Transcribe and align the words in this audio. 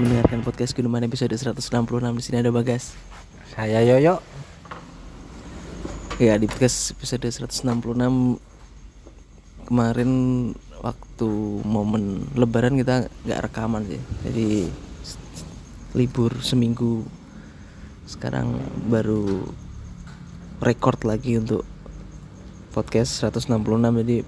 mendengarkan 0.00 0.40
podcast 0.40 0.72
Gunuman 0.72 1.04
episode 1.04 1.36
166 1.36 1.60
di 2.16 2.22
sini 2.24 2.40
ada 2.40 2.48
Bagas. 2.48 2.96
Saya 3.52 3.84
Yoyo. 3.84 4.24
Ya 6.16 6.40
di 6.40 6.48
podcast 6.48 6.96
episode 6.96 7.28
166 7.28 8.40
kemarin 9.68 10.12
waktu 10.80 11.30
momen 11.68 12.24
Lebaran 12.32 12.80
kita 12.80 13.12
nggak 13.28 13.52
rekaman 13.52 13.84
sih. 13.92 14.00
Jadi 14.24 14.48
libur 15.92 16.32
seminggu. 16.40 17.04
Sekarang 18.08 18.56
baru 18.88 19.44
record 20.64 21.04
lagi 21.04 21.36
untuk 21.36 21.68
podcast 22.72 23.20
166 23.28 24.00
jadi 24.00 24.24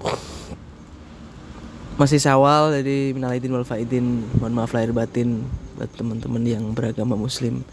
masih 1.97 2.21
sawal 2.21 2.73
jadi 2.77 3.13
minal 3.13 3.37
aidin 3.37 3.53
wal 3.53 3.69
faidin 3.69 4.25
mohon 4.41 4.57
maaf 4.57 4.73
lahir 4.73 4.97
batin 4.97 5.45
buat 5.77 5.91
teman-teman 5.97 6.43
yang 6.45 6.65
beragama 6.73 7.17
muslim 7.17 7.65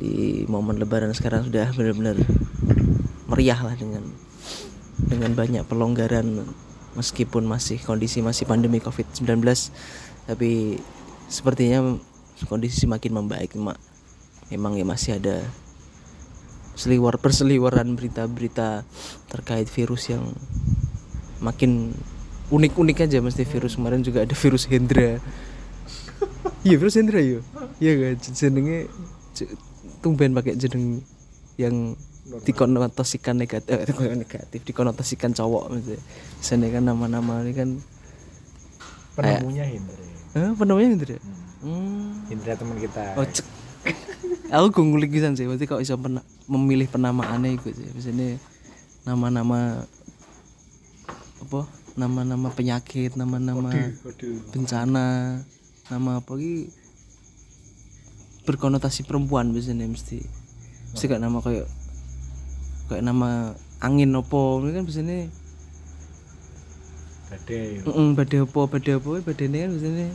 di 0.00 0.48
momen 0.48 0.80
lebaran 0.80 1.12
sekarang 1.12 1.44
sudah 1.46 1.68
benar-benar 1.76 2.16
meriah 3.28 3.60
lah 3.60 3.76
dengan 3.76 4.04
dengan 5.00 5.32
banyak 5.36 5.64
pelonggaran 5.68 6.44
meskipun 6.96 7.46
masih 7.46 7.78
kondisi 7.84 8.24
masih 8.24 8.48
pandemi 8.48 8.80
covid-19 8.80 9.44
tapi 10.26 10.80
sepertinya 11.30 11.98
kondisi 12.46 12.88
makin 12.88 13.22
membaik 13.22 13.56
mak. 13.56 13.76
Memang 14.50 14.74
ya 14.74 14.86
masih 14.86 15.20
ada 15.22 15.46
seliwar 16.74 17.20
perseliweran 17.20 17.94
berita-berita 17.94 18.82
terkait 19.28 19.68
virus 19.68 20.10
yang 20.10 20.32
makin 21.38 21.94
unik-unik 22.50 23.06
aja. 23.06 23.18
Mesti 23.22 23.46
virus 23.46 23.78
kemarin 23.78 24.02
juga 24.02 24.26
ada 24.26 24.34
virus 24.34 24.66
Hendra 24.66 25.22
iya 26.60 26.76
virus 26.76 26.94
Hendra 26.94 27.18
yo 27.18 27.40
iya 27.78 27.92
kan 27.94 28.14
jenenge 28.30 28.88
j- 29.32 29.50
tumben 30.00 30.32
pakai 30.32 30.54
jeneng 30.54 31.00
yang 31.56 31.96
dikonotasikan 32.42 33.34
negatif 33.34 33.74
eh, 33.74 34.16
negatif 34.16 34.60
dikonotasikan 34.62 35.30
cowok 35.30 35.74
Misalnya 36.38 36.68
kan 36.70 36.84
nama-nama 36.84 37.42
ini 37.42 37.52
kan 37.52 37.68
Penemunya 39.12 39.66
Hindra. 39.66 39.98
eh, 40.32 40.48
apa 40.48 40.62
namanya 40.62 40.88
Hendra 40.90 41.18
hmm. 41.60 42.30
Hindra 42.30 42.52
teman 42.54 42.78
kita. 42.78 43.02
oh 43.14 43.26
cek. 43.26 43.46
Aku 44.54 44.66
gue 44.72 44.84
ngulik 44.84 45.10
pisan 45.10 45.34
sih 45.34 45.44
berarti 45.44 45.64
kok 45.64 45.78
bisa 45.78 45.94
pena- 45.94 46.22
memilih 46.46 46.86
penamaannya 46.86 47.54
itu 47.54 47.70
sih. 47.70 47.86
Misalnya 47.90 48.38
nama-nama 49.02 49.82
apa? 51.40 51.60
Nama-nama 51.92 52.48
penyakit 52.48 53.14
nama-nama 53.14 53.70
bencana 54.48 55.38
nama 55.90 56.22
apa 56.22 56.30
lagi? 56.38 56.70
Berkonotasi 58.46 59.04
perempuan 59.04 59.50
biasanya 59.50 59.86
mesti. 59.90 60.22
Mesti 60.94 61.04
kayak 61.06 61.22
nama 61.22 61.38
kayak 61.42 61.66
kayak 62.90 63.02
nama 63.06 63.54
angin 63.78 64.10
opo 64.18 64.58
ini 64.62 64.74
kan 64.74 64.84
biasanya 64.84 65.30
Badai. 67.30 67.86
mm 67.86 68.18
badai 68.18 68.42
opo 68.42 68.66
badai 68.66 68.98
opo 68.98 69.22
badai 69.22 69.46
ini 69.46 69.58
kan 69.62 69.70
biasanya. 69.74 70.08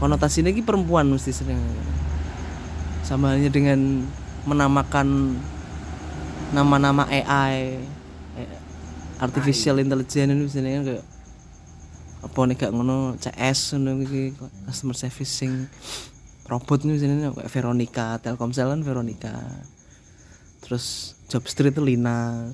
Konotasinya 0.00 0.50
ini 0.50 0.64
perempuan 0.64 1.06
mesti 1.12 1.30
sering 1.30 1.60
sama 3.04 3.36
halnya 3.36 3.52
dengan 3.52 4.02
menamakan 4.48 5.38
nama-nama 6.50 7.06
AI 7.06 7.78
artificial 9.20 9.78
intelligence 9.78 10.32
itu 10.32 10.44
biasanya 10.48 10.70
kan 10.72 10.82
kayak 10.88 11.04
apa 12.20 12.38
nih 12.44 12.56
gak 12.56 12.72
ngono 12.76 13.16
CS 13.16 13.80
ngono 13.80 14.04
iki 14.04 14.36
customer 14.68 14.96
servicing 14.96 15.64
robot 16.50 16.84
nih 16.84 16.98
biasanya 16.98 17.30
kayak 17.32 17.48
Veronica 17.48 18.06
Telkomsel 18.18 18.68
kan 18.74 18.82
Veronica. 18.82 19.34
Terus 20.60 21.16
Jobstreet 21.30 21.72
itu 21.72 21.82
Lina. 21.82 22.50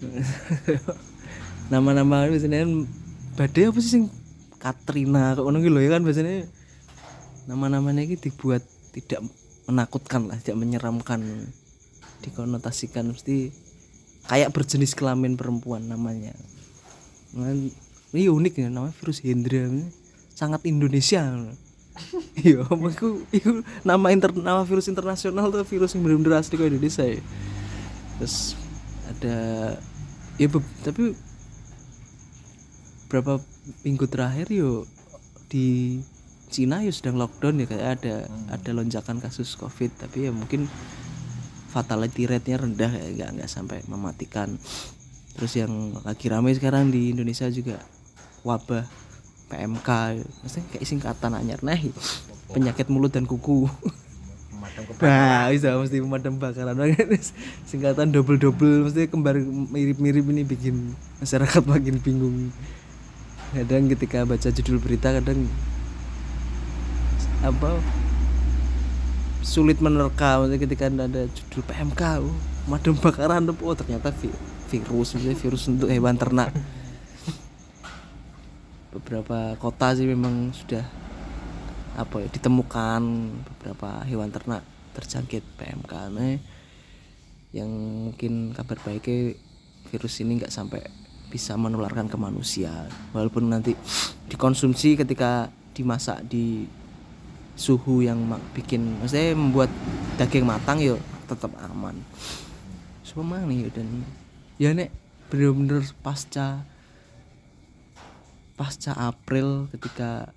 Nama-nama 1.72 2.26
biasanya 2.26 2.64
kan 2.64 2.72
badai 3.36 3.68
apa 3.68 3.78
sih 3.84 3.92
sing 4.00 4.04
Katrina 4.56 5.36
kok 5.36 5.44
ngono 5.44 5.60
gitu 5.60 5.76
ya 5.78 5.92
kan 5.92 6.02
biasanya. 6.02 6.48
Nama-namanya 7.46 8.02
ini 8.02 8.18
dibuat 8.18 8.66
tidak 8.90 9.22
menakutkan 9.70 10.26
lah 10.26 10.40
tidak 10.40 10.58
menyeramkan 10.58 11.46
dikonotasikan. 12.24 13.12
Mesti 13.12 13.54
kayak 14.26 14.50
berjenis 14.50 14.98
kelamin 14.98 15.38
perempuan 15.38 15.86
namanya. 15.86 16.34
Nah, 17.36 17.52
ini 18.16 18.32
unik 18.32 18.54
ya 18.56 18.68
namanya 18.72 18.96
virus 18.96 19.20
Hendra. 19.20 19.68
Sangat 20.32 20.64
Indonesia. 20.64 21.20
Iya 22.36 22.60
aku 22.68 23.24
itu 23.32 23.64
nama 23.80 24.12
inter 24.12 24.28
nama 24.36 24.64
virus 24.68 24.88
internasional 24.92 25.48
tuh 25.48 25.64
virus 25.64 25.96
yang 25.96 26.04
benar-benar 26.04 26.44
asli 26.44 26.60
kok 26.60 26.68
Indonesia 26.68 27.04
ya. 27.04 27.20
Terus 28.20 28.56
ada 29.08 29.36
ya 30.36 30.46
be- 30.48 30.76
tapi 30.84 31.16
berapa 33.08 33.40
minggu 33.80 34.04
terakhir 34.12 34.52
yo 34.52 34.84
di 35.48 36.00
Cina 36.52 36.84
ya 36.84 36.92
sedang 36.92 37.16
lockdown 37.16 37.64
ya 37.64 37.66
kayak 37.66 37.88
ada 38.00 38.14
ada 38.52 38.70
lonjakan 38.76 39.16
kasus 39.24 39.56
covid. 39.56 39.88
Tapi 39.96 40.28
ya 40.28 40.32
mungkin 40.36 40.68
fatality 41.72 42.28
rate-nya 42.28 42.60
rendah 42.60 42.92
ya 42.92 43.08
nggak 43.08 43.30
nggak 43.40 43.50
sampai 43.50 43.80
mematikan. 43.88 44.60
Terus 45.32 45.52
yang 45.56 45.96
lagi 46.04 46.28
ramai 46.28 46.52
sekarang 46.52 46.92
di 46.92 47.16
Indonesia 47.16 47.48
juga 47.48 47.80
wabah 48.46 48.86
PMK 49.50 49.90
maksudnya 50.42 50.66
kayak 50.70 50.86
singkatan 50.86 51.34
anyar. 51.34 51.58
Nah 51.66 51.78
penyakit 52.50 52.86
mulut 52.86 53.10
dan 53.10 53.26
kuku. 53.26 53.66
Bah, 55.00 55.48
bisa 55.48 55.72
mesti 55.78 56.04
pemadam 56.04 56.36
bakaran 56.36 56.76
singkatan 57.70 58.12
double 58.12 58.36
double 58.36 58.84
mesti 58.84 59.08
kembar 59.08 59.40
mirip 59.72 59.96
mirip 59.96 60.26
ini 60.28 60.44
bikin 60.44 60.92
masyarakat 61.22 61.64
makin 61.64 61.96
bingung. 61.96 62.52
Kadang 63.56 63.88
ketika 63.88 64.28
baca 64.28 64.48
judul 64.52 64.76
berita 64.76 65.16
kadang 65.16 65.48
apa 67.40 67.80
sulit 69.40 69.80
menerka. 69.80 70.44
Maksudnya 70.44 70.60
ketika 70.60 70.84
ada 70.92 71.22
judul 71.30 71.62
PMK 71.64 72.02
oh, 72.20 72.36
pemadam 72.68 72.94
bakaran 73.00 73.48
oh 73.48 73.74
ternyata 73.78 74.12
vi- 74.18 74.40
virus 74.68 75.14
maksudnya 75.14 75.36
virus 75.40 75.62
untuk 75.72 75.88
hewan 75.88 76.18
ternak 76.20 76.52
beberapa 78.96 79.54
kota 79.60 79.92
sih 79.92 80.08
memang 80.08 80.50
sudah 80.56 80.84
apa 81.96 82.24
ya 82.24 82.28
ditemukan 82.28 83.02
beberapa 83.44 84.04
hewan 84.04 84.28
ternak 84.28 84.62
terjangkit 84.92 85.44
PMK 85.56 85.92
nah, 86.12 86.36
yang 87.56 87.70
mungkin 88.08 88.52
kabar 88.52 88.76
baiknya 88.84 89.36
virus 89.88 90.20
ini 90.20 90.40
nggak 90.40 90.52
sampai 90.52 90.84
bisa 91.30 91.58
menularkan 91.58 92.06
ke 92.06 92.16
manusia. 92.18 92.86
Walaupun 93.10 93.50
nanti 93.50 93.74
dikonsumsi 94.30 94.98
ketika 94.98 95.50
dimasak 95.74 96.24
di 96.26 96.66
suhu 97.56 98.04
yang 98.04 98.20
bikin 98.52 99.00
maksudnya 99.00 99.32
membuat 99.32 99.70
daging 100.20 100.44
matang 100.44 100.78
yuk 100.80 101.00
tetap 101.24 101.50
aman. 101.64 101.96
Semua 103.02 103.40
nih 103.42 103.72
dan 103.72 104.04
ya 104.60 104.76
nek 104.76 104.92
bener-bener 105.32 105.82
pasca 106.04 106.62
pasca 108.56 108.96
April 108.96 109.68
ketika 109.68 110.32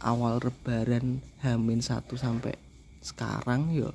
awal 0.00 0.40
Lebaran 0.40 1.20
Hamin 1.44 1.84
1 1.84 2.08
sampai 2.16 2.56
sekarang 3.04 3.72
yo 3.76 3.92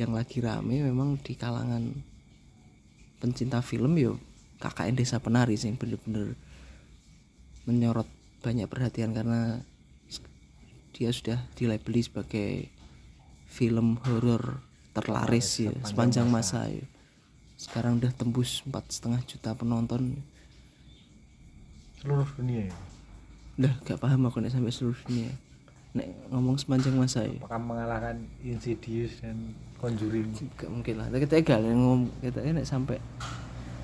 yang 0.00 0.16
lagi 0.16 0.40
rame 0.40 0.80
memang 0.80 1.20
di 1.20 1.36
kalangan 1.36 1.92
pencinta 3.20 3.60
film 3.60 4.00
yo 4.00 4.16
KKN 4.60 4.96
Desa 4.96 5.20
Penari 5.20 5.60
sih 5.60 5.76
bener-bener 5.76 6.36
menyorot 7.68 8.08
banyak 8.40 8.64
perhatian 8.64 9.12
karena 9.12 9.60
dia 10.96 11.12
sudah 11.12 11.44
dilabeli 11.52 12.00
sebagai 12.00 12.68
film 13.44 14.00
horor 14.08 14.64
terlaris 14.96 15.68
ya 15.68 15.72
sepanjang 15.84 16.28
masa. 16.32 16.68
ya 16.68 16.84
sekarang 17.60 18.00
udah 18.00 18.12
tembus 18.16 18.64
empat 18.64 18.88
setengah 18.88 19.20
juta 19.28 19.52
penonton 19.52 20.24
seluruh 22.00 22.28
dunia 22.34 22.68
ya. 22.68 22.74
udah 23.60 23.72
gak 23.84 23.98
paham 24.00 24.26
aku 24.26 24.40
nek 24.40 24.52
sampai 24.52 24.72
seluruh 24.72 24.96
dunia 25.04 25.30
nek 25.92 26.08
ngomong 26.32 26.56
sepanjang 26.56 26.96
masa 26.96 27.26
ya 27.28 27.36
Apakah 27.44 27.60
mengalahkan 27.60 28.16
Insidious 28.40 29.20
dan 29.20 29.52
Conjuring? 29.80 30.32
gak 30.56 30.70
mungkin 30.70 30.94
lah 30.96 31.12
kita 31.12 31.40
egal 31.40 31.60
yang 31.60 31.78
ngomong 31.80 32.02
kita 32.24 32.40
nek 32.40 32.64
sampai 32.64 32.96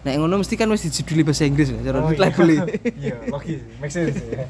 nek 0.06 0.14
ngono 0.22 0.38
mesti 0.40 0.54
kan 0.54 0.70
mesti 0.70 0.88
juduli 0.88 1.26
bahasa 1.26 1.44
Inggris 1.44 1.68
kan 1.74 1.82
cara 1.82 1.98
iya. 1.98 2.18
labeli 2.18 2.56
Iya, 3.10 3.16
logis. 3.26 3.60
Make 3.82 3.90
sense 3.90 4.22
ya. 4.22 4.46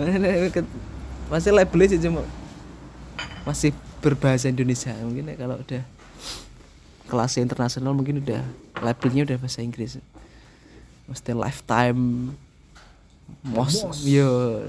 Masih 1.32 1.52
labelnya 1.52 1.88
sih 1.92 2.00
cuma 2.04 2.24
masih 3.44 3.76
berbahasa 4.00 4.48
Indonesia 4.48 4.92
mungkin 5.04 5.28
nek 5.28 5.36
kalau 5.36 5.60
udah 5.60 5.84
kelasnya 7.04 7.44
internasional 7.44 7.92
mungkin 7.92 8.24
udah 8.24 8.40
labelnya 8.80 9.28
udah 9.28 9.36
bahasa 9.36 9.60
Inggris 9.60 10.00
mesti 11.04 11.32
lifetime 11.36 12.32
most 13.44 14.04
yo 14.08 14.62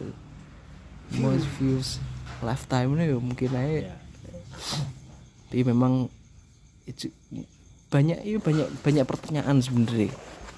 most 1.16 1.48
views 1.60 2.04
lifetime 2.44 2.96
ini 3.00 3.12
ya 3.12 3.18
mungkin 3.18 3.52
aja. 3.56 3.66
Iya. 3.66 3.96
tapi 5.46 5.62
memang 5.64 6.12
itu 6.84 7.08
banyak 7.88 8.20
iya 8.28 8.38
banyak 8.44 8.68
banyak 8.84 9.06
pertanyaan 9.08 9.64
sebenarnya 9.64 10.12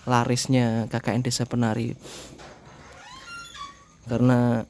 larisnya 0.08 0.88
KKN 0.88 1.22
Desa 1.22 1.44
Penari. 1.44 1.94
Karena 4.08 4.64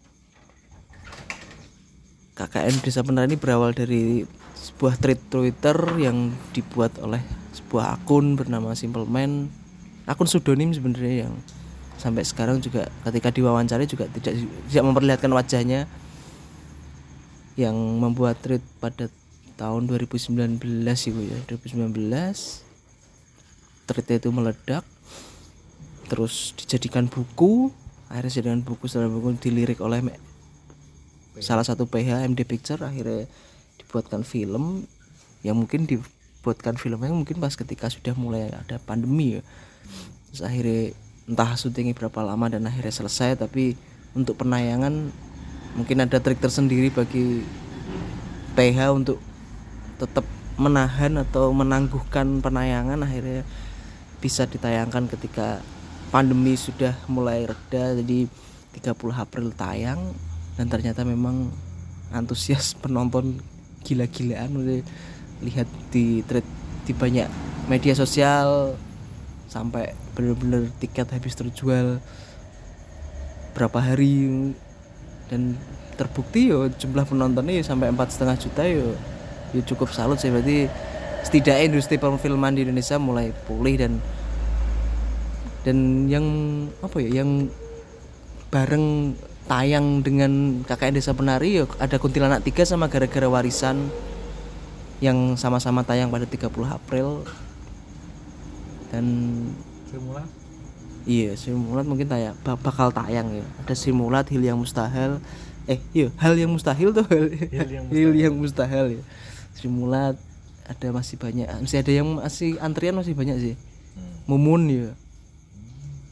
KKN 2.34 2.76
Desa 2.82 3.06
Penari 3.06 3.32
ini 3.32 3.38
berawal 3.38 3.78
dari 3.78 4.26
sebuah 4.58 4.98
tweet 4.98 5.22
Twitter 5.30 5.78
yang 6.02 6.34
dibuat 6.52 6.98
oleh 7.00 7.22
sebuah 7.54 8.02
akun 8.02 8.34
bernama 8.34 8.74
Simple 8.74 9.06
Man 9.06 9.54
akun 10.10 10.26
pseudonym 10.26 10.74
sebenarnya 10.74 11.30
yang 11.30 11.34
sampai 11.98 12.24
sekarang 12.24 12.62
juga 12.62 12.88
ketika 13.06 13.30
diwawancari 13.34 13.90
juga 13.90 14.06
tidak 14.10 14.38
tidak 14.70 14.84
memperlihatkan 14.86 15.32
wajahnya. 15.34 15.90
Yang 17.58 17.74
membuat 17.74 18.38
tweet 18.46 18.62
pada 18.78 19.10
tahun 19.58 19.90
2019 19.90 20.62
ibu 21.10 21.20
ya. 21.26 21.38
2019 21.50 21.90
tweetnya 23.88 24.16
itu 24.20 24.30
meledak 24.30 24.84
terus 26.08 26.54
dijadikan 26.56 27.08
buku 27.10 27.74
akhirnya 28.08 28.32
dijadikan 28.32 28.62
buku 28.64 28.86
setelah 28.88 29.12
buku 29.12 29.36
dilirik 29.42 29.80
oleh 29.82 30.00
salah 31.40 31.66
satu 31.66 31.86
PH 31.86 32.26
MD 32.30 32.46
Picture 32.48 32.82
akhirnya 32.82 33.30
dibuatkan 33.82 34.26
film. 34.26 34.86
Yang 35.46 35.56
mungkin 35.56 35.82
dibuatkan 35.86 36.76
filmnya 36.82 37.14
mungkin 37.14 37.38
pas 37.38 37.54
ketika 37.54 37.88
sudah 37.88 38.18
mulai 38.18 38.50
ada 38.50 38.82
pandemi 38.82 39.40
ya. 39.40 39.42
Terus 40.34 40.42
akhirnya 40.44 40.84
entah 41.28 41.60
syutingnya 41.60 41.92
berapa 41.92 42.24
lama 42.24 42.48
dan 42.48 42.64
akhirnya 42.64 43.04
selesai 43.04 43.36
tapi 43.36 43.76
untuk 44.16 44.40
penayangan 44.40 45.12
mungkin 45.76 45.98
ada 46.00 46.24
trik 46.24 46.40
tersendiri 46.40 46.88
bagi 46.88 47.44
PH 48.56 48.80
untuk 48.96 49.20
tetap 50.00 50.24
menahan 50.58 51.22
atau 51.22 51.54
menangguhkan 51.54 52.40
penayangan 52.42 53.04
akhirnya 53.04 53.44
bisa 54.24 54.50
ditayangkan 54.50 55.06
ketika 55.12 55.62
pandemi 56.10 56.56
sudah 56.56 56.96
mulai 57.12 57.46
reda 57.46 57.94
jadi 58.00 58.26
30 58.80 58.96
April 59.14 59.54
tayang 59.54 60.00
dan 60.56 60.66
ternyata 60.72 61.06
memang 61.06 61.52
antusias 62.10 62.74
penonton 62.74 63.38
gila-gilaan 63.86 64.50
udah 64.58 64.82
lihat 65.44 65.70
di 65.94 66.26
thread 66.26 66.48
di 66.88 66.96
banyak 66.96 67.28
media 67.68 67.94
sosial 67.94 68.74
sampai 69.52 70.07
bener-bener 70.18 70.74
tiket 70.82 71.06
habis 71.14 71.38
terjual 71.38 72.02
berapa 73.54 73.78
hari 73.78 74.50
dan 75.30 75.54
terbukti 75.94 76.50
yo 76.50 76.66
jumlah 76.74 77.06
penontonnya 77.06 77.62
ya 77.62 77.64
sampai 77.70 77.94
empat 77.94 78.18
setengah 78.18 78.38
juta 78.42 78.66
yo. 78.66 78.98
Ya 79.54 79.62
cukup 79.62 79.94
salut 79.94 80.18
sih 80.18 80.34
berarti 80.34 80.66
setidaknya 81.22 81.70
industri 81.70 82.02
perfilman 82.02 82.58
di 82.58 82.66
Indonesia 82.66 82.98
mulai 82.98 83.30
pulih 83.46 83.78
dan 83.78 84.02
dan 85.62 86.10
yang 86.10 86.26
apa 86.82 86.98
ya 86.98 87.22
yang 87.22 87.46
bareng 88.50 89.14
tayang 89.48 90.04
dengan 90.04 90.64
KKN 90.64 90.94
Desa 90.98 91.14
Penari 91.14 91.62
ya 91.62 91.70
ada 91.80 91.96
Kuntilanak 92.02 92.44
3 92.44 92.68
sama 92.68 92.90
gara-gara 92.92 93.28
warisan 93.30 93.88
yang 94.98 95.38
sama-sama 95.38 95.86
tayang 95.86 96.10
pada 96.10 96.26
30 96.26 96.50
April. 96.68 97.24
Dan 98.88 99.06
Simulan. 99.88 100.28
iya 101.08 101.32
simulat 101.34 101.84
mungkin 101.84 102.04
tayang 102.06 102.36
bak- 102.42 102.60
bakal 102.60 102.92
tayang 102.92 103.32
ya. 103.32 103.46
Ada 103.62 103.74
simulat 103.74 104.28
hil 104.28 104.44
yang 104.44 104.60
mustahil. 104.60 105.24
Eh 105.66 105.80
iya 105.94 106.12
hal 106.16 106.36
yang 106.36 106.52
mustahil 106.52 106.92
tuh. 106.92 107.04
Hal, 107.04 107.32
yang 107.48 107.86
hil 107.96 108.12
yang 108.14 108.34
mustahil 108.34 109.00
ya. 109.00 109.04
Simulat 109.54 110.20
ada 110.68 110.88
masih 110.92 111.16
banyak 111.16 111.48
masih 111.58 111.80
ada 111.80 111.92
yang 111.94 112.08
masih 112.14 112.60
antrian 112.60 112.92
masih 112.94 113.14
banyak 113.14 113.38
sih. 113.38 113.56
Hmm. 113.96 114.14
mumun 114.28 114.62
ya 114.68 114.92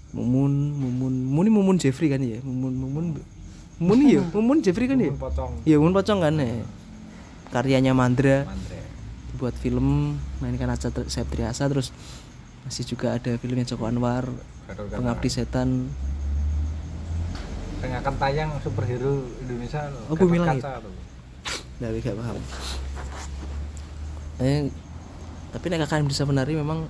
mumun 0.09 0.51
mumun 0.73 1.13
mumun 1.27 1.43
ini 1.43 1.51
mumun 1.51 1.75
Jeffrey 1.75 2.07
kan 2.07 2.17
ya? 2.17 2.39
Mumun 2.39 2.71
mumun 2.73 3.05
mumun 3.77 3.97
iya 4.01 4.23
mumun 4.33 4.63
Jeffrey 4.63 4.87
kan 4.87 4.95
ya? 4.95 5.11
Mumun 5.11 5.19
pocong. 5.21 5.51
iya 5.63 5.75
mumun 5.75 5.93
pocong 5.93 6.19
kan 6.19 6.33
ya. 6.35 6.63
Karyanya 7.51 7.91
Mandra. 7.91 8.47
Mantre. 8.47 8.79
buat 9.35 9.51
film 9.53 10.15
mainkan 10.39 10.71
Aca 10.71 10.87
Tri- 10.87 11.11
Septriasa 11.11 11.67
terus 11.67 11.91
masih 12.65 12.83
juga 12.83 13.13
ada 13.13 13.37
filmnya 13.37 13.65
Joko 13.65 13.85
Anwar 13.85 14.25
Gatot. 14.65 14.89
Pengabdi 14.89 15.29
Setan 15.29 15.93
Yang 17.85 17.93
akan 18.01 18.13
tayang 18.17 18.51
superhero 18.65 19.21
Indonesia 19.45 19.93
Oh, 20.09 20.17
Bumi 20.17 20.41
Langit. 20.41 20.65
Tuh. 20.65 20.89
Dari 21.77 22.01
gak 22.01 22.17
paham. 22.17 22.37
Eh, 24.41 24.73
tapi 25.53 25.65
nek 25.69 25.85
KKN 25.85 26.09
bisa 26.09 26.25
menari 26.25 26.57
memang 26.57 26.89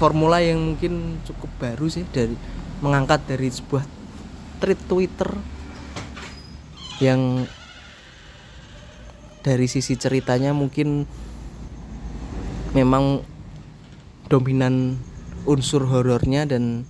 formula 0.00 0.40
yang 0.40 0.74
mungkin 0.74 1.20
cukup 1.22 1.50
baru 1.60 1.86
sih 1.92 2.08
dari 2.08 2.34
mengangkat 2.82 3.22
dari 3.28 3.52
sebuah 3.52 3.84
tweet 4.58 4.80
Twitter 4.90 5.30
yang 6.98 7.46
dari 9.42 9.66
sisi 9.66 9.94
ceritanya 9.98 10.50
mungkin 10.50 11.06
memang 12.74 13.22
dominan 14.32 14.96
unsur 15.44 15.84
horornya 15.84 16.48
dan 16.48 16.88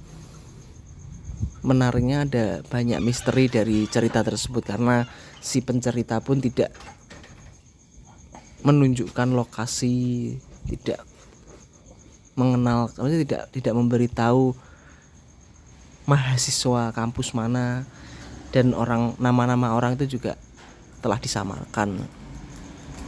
menariknya 1.67 2.23
ada 2.23 2.47
banyak 2.71 3.03
misteri 3.03 3.51
dari 3.51 3.91
cerita 3.91 4.23
tersebut 4.23 4.63
karena 4.63 5.11
si 5.43 5.59
pencerita 5.59 6.23
pun 6.23 6.39
tidak 6.39 6.71
menunjukkan 8.63 9.35
lokasi 9.35 10.39
tidak 10.71 11.03
mengenal 12.39 12.87
maksudnya 12.95 13.21
tidak 13.27 13.43
tidak 13.51 13.75
memberitahu 13.75 14.55
mahasiswa 16.07 16.95
kampus 16.95 17.35
mana 17.35 17.83
dan 18.55 18.75
orang 18.75 19.19
nama-nama 19.19 19.75
orang 19.75 19.99
itu 19.99 20.19
juga 20.19 20.39
telah 21.03 21.19
disamarkan. 21.19 22.07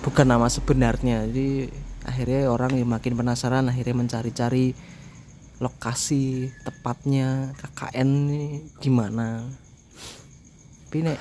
Bukan 0.03 0.27
nama 0.27 0.51
sebenarnya 0.51 1.29
jadi 1.31 1.71
akhirnya 2.05 2.53
orang 2.53 2.77
yang 2.77 2.89
makin 2.89 3.17
penasaran 3.17 3.69
akhirnya 3.69 3.97
mencari-cari 3.97 4.77
lokasi 5.59 6.53
tepatnya 6.63 7.57
KKN 7.57 8.09
ini 8.29 8.45
di 8.79 8.91
mana 8.93 9.41
tapi 10.87 11.03
nek 11.03 11.19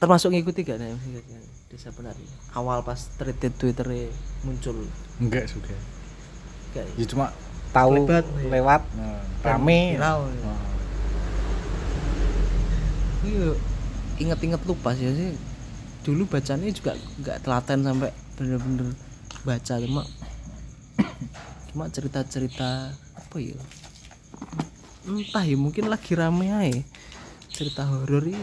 termasuk 0.00 0.32
ngikuti 0.32 0.66
gak 0.66 0.80
nek 0.80 0.96
desa 1.70 1.94
penari 1.94 2.24
awal 2.58 2.82
pas 2.82 2.98
tweet 3.14 3.38
Twitter 3.54 3.86
muncul 4.42 4.82
Enggak 5.22 5.46
juga. 5.46 5.76
gak 6.74 6.86
Ya 6.98 7.06
cuma 7.06 7.30
tahu 7.70 8.02
Lebat. 8.02 8.26
lewat 8.50 8.82
nah, 8.98 9.22
rame. 9.46 9.94
viral. 9.94 10.26
Nah, 10.42 10.58
iya 13.22 13.48
inget-inget 14.18 14.62
lupa 14.66 14.90
sih 14.98 15.38
dulu 16.00 16.24
bacanya 16.24 16.68
juga 16.72 16.96
nggak 17.20 17.44
telaten 17.44 17.84
sampai 17.84 18.10
bener-bener 18.40 18.88
baca 19.44 19.74
cuma 19.80 20.02
cuma 21.70 21.84
cerita-cerita 21.92 22.92
apa 23.14 23.36
ya? 23.38 23.56
Entah 25.06 25.44
ya 25.46 25.56
mungkin 25.56 25.86
lagi 25.86 26.18
rame 26.18 26.50
aja. 26.50 26.82
Cerita 27.50 27.84
horor 27.84 28.24
ini 28.24 28.40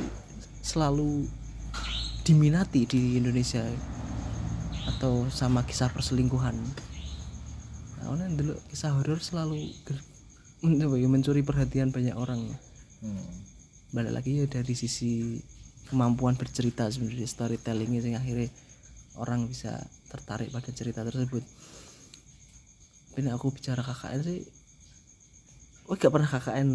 selalu 0.61 1.25
diminati 2.23 2.83
di 2.85 3.17
Indonesia 3.17 3.63
atau 4.95 5.27
sama 5.27 5.65
kisah 5.67 5.91
perselingkuhan. 5.91 6.55
Awalnya 8.07 8.31
dulu 8.37 8.53
kisah 8.71 8.95
horor 8.95 9.19
selalu 9.19 9.67
ya, 10.63 11.07
mencuri 11.09 11.41
perhatian 11.43 11.91
banyak 11.91 12.15
orang. 12.15 12.41
Hmm. 12.97 13.29
balik 13.93 14.09
lagi 14.09 14.41
ya 14.41 14.49
dari 14.49 14.73
sisi 14.73 15.37
kemampuan 15.87 16.35
bercerita 16.35 16.87
sebenarnya 16.91 17.27
storytellingnya 17.27 18.01
sing 18.03 18.13
akhirnya 18.13 18.51
orang 19.17 19.47
bisa 19.49 19.87
tertarik 20.07 20.53
pada 20.53 20.69
cerita 20.71 21.01
tersebut 21.03 21.43
nek 23.17 23.33
aku 23.33 23.49
bicara 23.49 23.81
KKN 23.81 24.21
sih 24.21 24.39
oh 25.89 25.97
gak 25.97 26.13
pernah 26.13 26.29
KKN 26.29 26.67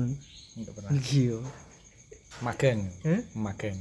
Enggak 0.52 0.74
pernah. 0.76 0.90
iya 0.92 1.38
Magang. 2.42 2.80
Eh? 3.06 3.22
Magang. 3.38 3.78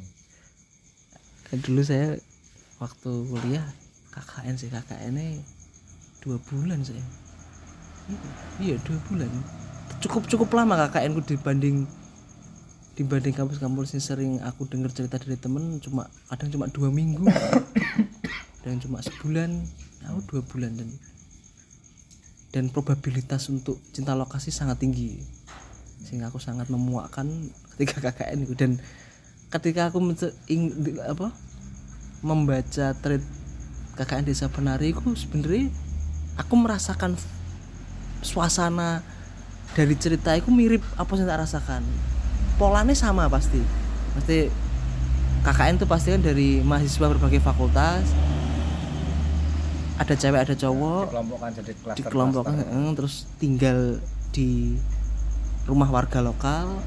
dulu 1.51 1.81
saya 1.81 2.15
waktu 2.79 3.11
kuliah 3.27 3.65
KKN 4.13 4.55
sih 4.55 4.69
KKN 4.69 5.13
nya 5.17 5.41
dua 6.21 6.37
bulan 6.47 6.85
saya 6.85 7.01
iya 8.61 8.77
dua 8.85 8.99
bulan 9.09 9.27
cukup 9.99 10.29
cukup 10.31 10.49
lama 10.53 10.87
KKN 10.87 11.11
ku 11.17 11.21
dibanding 11.25 11.89
dibanding 12.95 13.31
kampus-kampus 13.31 13.95
yang 13.95 14.03
sering 14.03 14.31
aku 14.43 14.67
dengar 14.67 14.91
cerita 14.91 15.15
dari 15.15 15.39
temen 15.39 15.79
cuma 15.79 16.11
kadang 16.27 16.51
cuma 16.51 16.65
dua 16.67 16.91
minggu. 16.91 17.23
Dan 18.61 18.77
cuma 18.77 19.01
sebulan. 19.01 19.49
Aku 20.11 20.19
dua 20.27 20.41
bulan 20.45 20.77
dan. 20.77 20.89
Dan 22.51 22.67
probabilitas 22.67 23.47
untuk 23.47 23.79
cinta 23.95 24.13
lokasi 24.13 24.51
sangat 24.51 24.83
tinggi. 24.83 25.17
Sehingga 26.03 26.29
aku 26.29 26.37
sangat 26.37 26.67
memuakkan 26.67 27.29
ketika 27.75 28.01
KKN 28.11 28.45
itu. 28.45 28.53
Dan 28.53 28.77
ketika 29.49 29.89
aku 29.89 30.03
ing- 30.51 30.99
apa 31.07 31.31
membaca 32.21 32.93
thread 33.01 33.23
KKN 33.97 34.23
Desa 34.29 34.47
Penari 34.47 34.93
itu 34.93 35.01
sebenarnya 35.17 35.73
aku 36.37 36.53
merasakan 36.53 37.17
suasana 38.21 39.01
dari 39.73 39.97
cerita 39.97 40.35
itu 40.37 40.53
mirip 40.53 40.83
apa 40.99 41.11
yang 41.17 41.25
tak 41.25 41.41
rasakan 41.47 41.81
polanya 42.61 42.93
sama 42.93 43.25
pasti. 43.25 43.57
Pasti 44.13 44.45
KKN 45.41 45.81
itu 45.81 45.89
pasti 45.89 46.13
kan 46.13 46.21
dari 46.21 46.61
mahasiswa 46.61 47.09
berbagai 47.09 47.41
fakultas. 47.41 48.05
Ada 49.97 50.13
cewek 50.13 50.45
ada 50.45 50.53
cowok. 50.53 51.09
Dikelompokkan 51.09 51.49
jadi 51.57 51.73
klaster 51.73 51.97
dikelompokkan 51.97 52.55
eh, 52.61 52.91
terus 52.93 53.25
tinggal 53.41 53.97
di 54.29 54.77
rumah 55.65 55.89
warga 55.89 56.21
lokal 56.21 56.77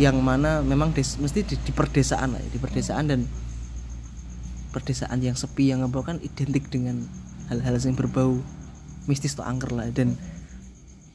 yang 0.00 0.16
mana 0.24 0.64
memang 0.64 0.94
des, 0.96 1.20
mesti 1.20 1.44
di, 1.44 1.54
di 1.60 1.72
perdesaan 1.74 2.32
lah 2.32 2.40
ya, 2.40 2.48
di 2.48 2.60
perdesaan 2.60 3.04
dan 3.10 3.20
perdesaan 4.70 5.18
yang 5.20 5.34
sepi 5.34 5.74
yang 5.74 5.82
apa 5.82 5.98
kan 6.06 6.16
identik 6.22 6.70
dengan 6.70 7.02
hal-hal 7.50 7.74
yang 7.82 7.98
berbau 7.98 8.38
mistis 9.10 9.34
atau 9.34 9.48
angker 9.48 9.74
lah 9.74 9.90
dan 9.90 10.14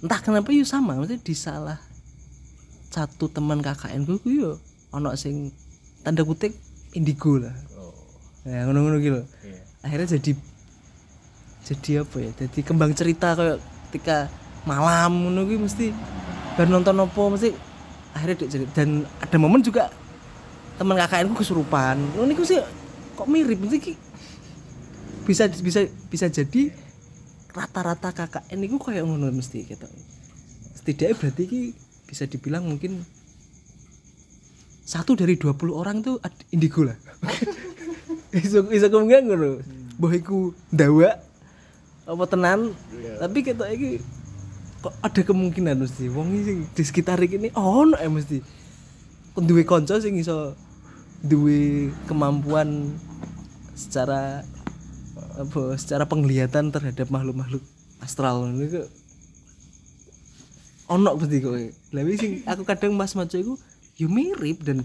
entah 0.04 0.20
kenapa 0.20 0.52
yuk 0.52 0.68
sama 0.68 1.00
maksudnya 1.00 1.22
di 1.22 1.36
salah 1.38 1.80
satu 2.94 3.26
teman 3.26 3.58
KKN 3.58 4.06
gue 4.06 4.22
yo 4.30 4.62
ono 4.94 5.18
sing 5.18 5.50
tanda 6.06 6.22
kutip 6.22 6.54
indigo 6.94 7.42
lah. 7.42 7.58
Oh. 7.74 7.98
Ya 8.46 8.70
ngono-ngono 8.70 9.02
gitu 9.02 9.26
iya. 9.42 9.62
Akhirnya 9.82 10.14
jadi 10.14 10.32
jadi 11.66 11.92
apa 12.06 12.16
ya? 12.22 12.32
Jadi 12.46 12.60
kembang 12.62 12.94
cerita 12.94 13.34
kayak 13.34 13.58
ketika 13.90 14.30
malam 14.70 15.26
ngono 15.26 15.50
kuwi 15.50 15.58
mesti 15.66 15.90
bar 16.54 16.70
nonton 16.70 17.02
apa 17.02 17.22
mesti 17.34 17.50
akhirnya 18.14 18.46
dia 18.46 18.48
jadi 18.54 18.66
dan 18.78 18.90
ada 19.18 19.38
momen 19.42 19.66
juga 19.66 19.90
teman 20.78 20.94
KKN 20.94 21.34
ku 21.34 21.36
kesurupan. 21.42 21.98
Ngono 22.14 22.30
niku 22.30 22.46
sih 22.46 22.62
kok 23.18 23.26
mirip 23.26 23.58
mesti 23.58 23.82
ki 23.82 23.94
bisa 25.24 25.50
bisa 25.50 25.88
bisa 26.12 26.28
jadi 26.30 26.70
rata-rata 27.58 28.14
KKN 28.14 28.60
itu 28.62 28.78
kayak 28.78 29.02
ngono 29.02 29.34
mesti 29.34 29.66
gitu. 29.66 29.90
Setidaknya 30.78 31.16
berarti 31.18 31.44
ki 31.50 31.62
bisa 32.08 32.28
dibilang 32.30 32.68
mungkin 32.68 33.04
satu 34.84 35.16
dari 35.16 35.40
20 35.40 35.56
orang 35.72 36.04
tuh 36.04 36.20
indigo 36.52 36.84
lah. 36.84 36.98
Iso 38.34 38.66
iso 38.74 38.88
kemungkinan 38.90 39.24
ngono. 39.30 39.50
Mbah 40.02 40.14
iku 40.18 40.52
ndawa 40.74 41.22
apa 42.10 42.24
tenan? 42.26 42.74
Tapi 43.22 43.40
kita 43.46 43.70
iki 43.70 44.02
kok 44.82 44.94
ada 45.00 45.22
kemungkinan 45.22 45.78
mesti. 45.80 46.10
Wong 46.10 46.34
sing 46.42 46.58
di 46.74 46.84
sekitar 46.84 47.22
ini 47.22 47.54
ono 47.54 47.94
ya 47.96 48.10
mesti. 48.10 48.42
Duwe 49.38 49.64
kanca 49.64 50.02
sing 50.02 50.18
iso 50.18 50.58
duwe 51.22 51.94
kemampuan 52.10 52.98
secara 53.78 54.44
apa 55.38 55.78
secara 55.78 56.06
penglihatan 56.06 56.70
terhadap 56.70 57.10
makhluk-makhluk 57.10 57.64
astral 58.02 58.46
ngono 58.46 58.66
iku 58.66 58.82
ono 60.92 61.16
mesti 61.16 61.38
kok. 61.40 61.56
Lha 61.96 62.02
wis 62.04 62.20
sing 62.20 62.44
aku 62.44 62.68
kadang 62.68 62.96
mas 62.96 63.16
maca 63.16 63.38
iku 63.40 63.56
yo 63.96 64.10
mirip 64.10 64.66
dan 64.66 64.84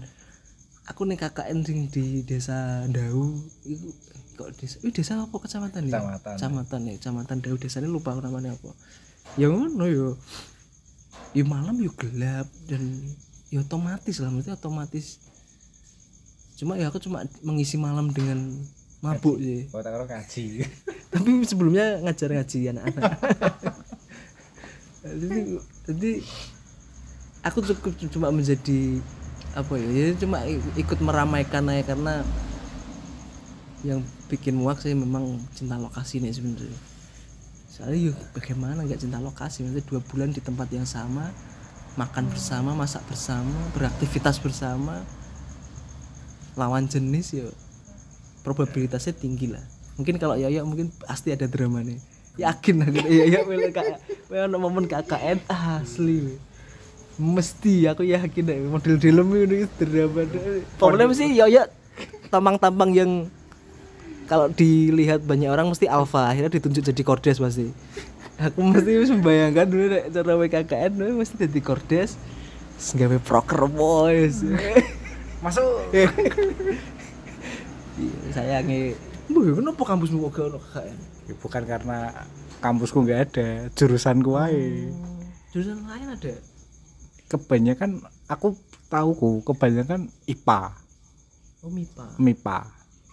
aku 0.87 1.03
nih 1.03 1.19
KKN 1.19 1.59
sing 1.65 1.79
di 1.91 2.23
desa 2.23 2.87
Dau 2.87 3.35
itu 3.67 3.91
kok 4.39 4.55
desa 4.55 4.79
eh, 4.85 4.91
desa 4.93 5.19
apa 5.19 5.35
kecamatan 5.35 5.91
ya? 5.91 5.99
Kecamatan. 5.99 6.35
kecamatan 6.37 6.79
ya 6.87 6.93
kecamatan 6.95 7.37
Dau 7.43 7.55
desanya 7.59 7.89
lupa 7.91 8.15
aku 8.15 8.23
namanya 8.23 8.55
apa. 8.55 8.71
Ya 9.35 9.51
ngono 9.51 9.85
yo 9.89 10.15
ya 11.35 11.43
malam 11.45 11.77
yo 11.83 11.91
gelap 11.93 12.47
dan 12.65 12.81
ya 13.51 13.61
otomatis 13.61 14.15
lah 14.23 14.31
maksudnya 14.31 14.55
otomatis. 14.55 15.19
Cuma 16.55 16.75
ya 16.75 16.91
aku 16.91 16.99
cuma 16.99 17.23
mengisi 17.43 17.79
malam 17.79 18.11
dengan 18.11 18.51
mabuk 18.99 19.39
sih. 19.39 19.71
Kau 19.71 19.79
tak 19.79 19.95
kira 19.95 20.05
kaji? 20.07 20.45
Tapi 21.09 21.29
sebelumnya 21.47 22.03
ngajar 22.03 22.35
ngaji 22.35 22.59
anak-anak 22.75 23.03
jadi, 25.89 26.21
jadi 26.21 26.21
aku 27.41 27.65
cukup 27.65 27.97
cuma 28.13 28.29
menjadi 28.29 29.01
apa 29.57 29.73
ya 29.81 29.89
ya 29.89 30.13
cuma 30.13 30.45
ikut 30.77 30.99
meramaikan 31.01 31.65
aja 31.73 31.95
karena 31.95 32.21
yang 33.81 34.05
bikin 34.29 34.53
muak 34.53 34.77
sih 34.83 34.93
memang 34.93 35.39
cinta 35.57 35.79
lokasi 35.79 36.21
nih 36.21 36.35
sebenarnya. 36.35 36.79
Soalnya 37.71 38.11
yuk 38.11 38.17
bagaimana 38.35 38.83
nggak 38.85 39.01
cinta 39.01 39.17
lokasi? 39.17 39.63
Maksudnya 39.65 39.85
dua 39.87 40.01
bulan 40.03 40.29
di 40.35 40.43
tempat 40.43 40.67
yang 40.69 40.85
sama 40.85 41.31
makan 41.97 42.29
bersama 42.29 42.77
masak 42.77 43.01
bersama 43.09 43.55
beraktivitas 43.73 44.37
bersama 44.37 45.01
lawan 46.53 46.85
jenis 46.85 47.33
ya 47.33 47.47
probabilitasnya 48.45 49.15
tinggi 49.15 49.49
lah. 49.49 49.63
Mungkin 49.95 50.19
kalau 50.21 50.35
Yoyo 50.37 50.63
mungkin 50.67 50.91
pasti 51.07 51.31
ada 51.33 51.47
drama 51.47 51.81
nih 51.81 51.99
yakin 52.39 52.75
aku. 52.87 52.99
Yoyo 53.03 53.39
milih 53.45 53.71
kak. 53.75 53.99
Ono 54.31 54.57
momen 54.57 54.87
KKN 54.87 55.43
asli. 55.51 56.39
Mesti 57.19 57.83
aku 57.91 58.07
yakin 58.07 58.43
deh 58.47 58.57
model 58.63 58.95
film 58.95 59.27
ini 59.35 59.67
drama 59.75 60.23
deh. 60.23 60.63
pokoknya 60.79 61.05
mesti 61.11 61.25
Yoyo 61.35 61.67
tampang-tampang 62.31 62.95
yang 62.95 63.11
kalau 64.29 64.47
dilihat 64.47 65.25
banyak 65.25 65.49
orang 65.51 65.67
mesti 65.67 65.89
alfa 65.89 66.31
akhirnya 66.31 66.55
ditunjuk 66.55 66.85
jadi 66.85 67.01
kordes 67.03 67.43
pasti. 67.43 67.75
Aku 68.39 68.63
mesti 68.63 68.91
wis 68.95 69.11
membayangkan 69.11 69.67
dulu 69.67 69.85
nek 69.91 70.05
cara 70.15 70.33
KKN 70.47 70.91
dulu 70.95 71.11
mesti 71.19 71.35
jadi 71.43 71.59
kordes. 71.59 72.15
Gawe 72.95 73.17
proker 73.19 73.67
boys 73.67 74.39
masuk. 75.43 75.67
Iya, 77.99 78.31
sayangi 78.31 78.95
Bu, 79.27 79.43
kenapa 79.43 79.83
kampusmu 79.83 80.31
kok 80.31 80.39
gak 80.39 80.45
ono 80.55 80.59
KKN? 80.63 80.97
Ya, 81.29 81.33
bukan 81.37 81.63
karena 81.63 82.25
kampusku 82.57 83.05
nggak 83.05 83.21
ada 83.29 83.47
jurusanku 83.77 84.33
wae 84.33 84.89
Jurusan 85.53 85.85
lain 85.85 86.09
ada. 86.09 86.33
kebanyakan 87.29 88.01
aku 88.25 88.57
tahu 88.89 89.41
kebanyakan 89.45 90.09
IPA 90.25 90.73
Oh, 91.59 91.67
MIPA. 91.67 92.15
MIPA 92.17 92.59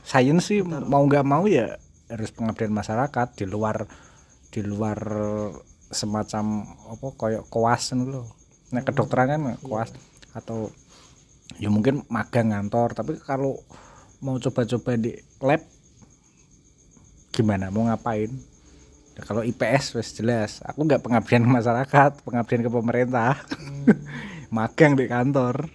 sains 0.07 0.47
sih 0.47 0.63
mau 0.63 1.03
nggak 1.03 1.27
mau 1.27 1.45
ya 1.51 1.75
harus 2.07 2.31
pengabdian 2.31 2.71
masyarakat 2.71 3.29
di 3.35 3.45
luar 3.45 3.91
di 4.55 4.63
luar 4.63 4.99
semacam 5.91 6.63
apa 6.95 7.07
kayak 7.19 7.45
koas 7.51 7.91
kan 7.91 8.07
loh 8.07 8.31
nah 8.71 8.87
kedokteran 8.87 9.27
kan 9.35 9.43
koas 9.67 9.91
atau 10.31 10.71
ya 11.59 11.75
mungkin 11.75 12.07
magang 12.07 12.55
ngantor 12.55 12.95
tapi 12.95 13.19
kalau 13.19 13.59
mau 14.23 14.39
coba-coba 14.39 14.95
di 14.95 15.19
lab 15.43 15.63
gimana? 17.37 17.69
Mau 17.69 17.85
ngapain? 17.85 18.33
Ya, 19.17 19.21
kalau 19.25 19.45
IPS 19.45 19.93
wes 19.97 20.09
jelas. 20.17 20.65
Aku 20.65 20.89
nggak 20.89 21.05
pengabdian 21.05 21.45
ke 21.45 21.51
masyarakat 21.53 22.11
pengabdian 22.25 22.65
ke 22.65 22.71
pemerintah. 22.73 23.37
Magang 24.57 24.97
di 24.97 25.05
kantor. 25.05 25.69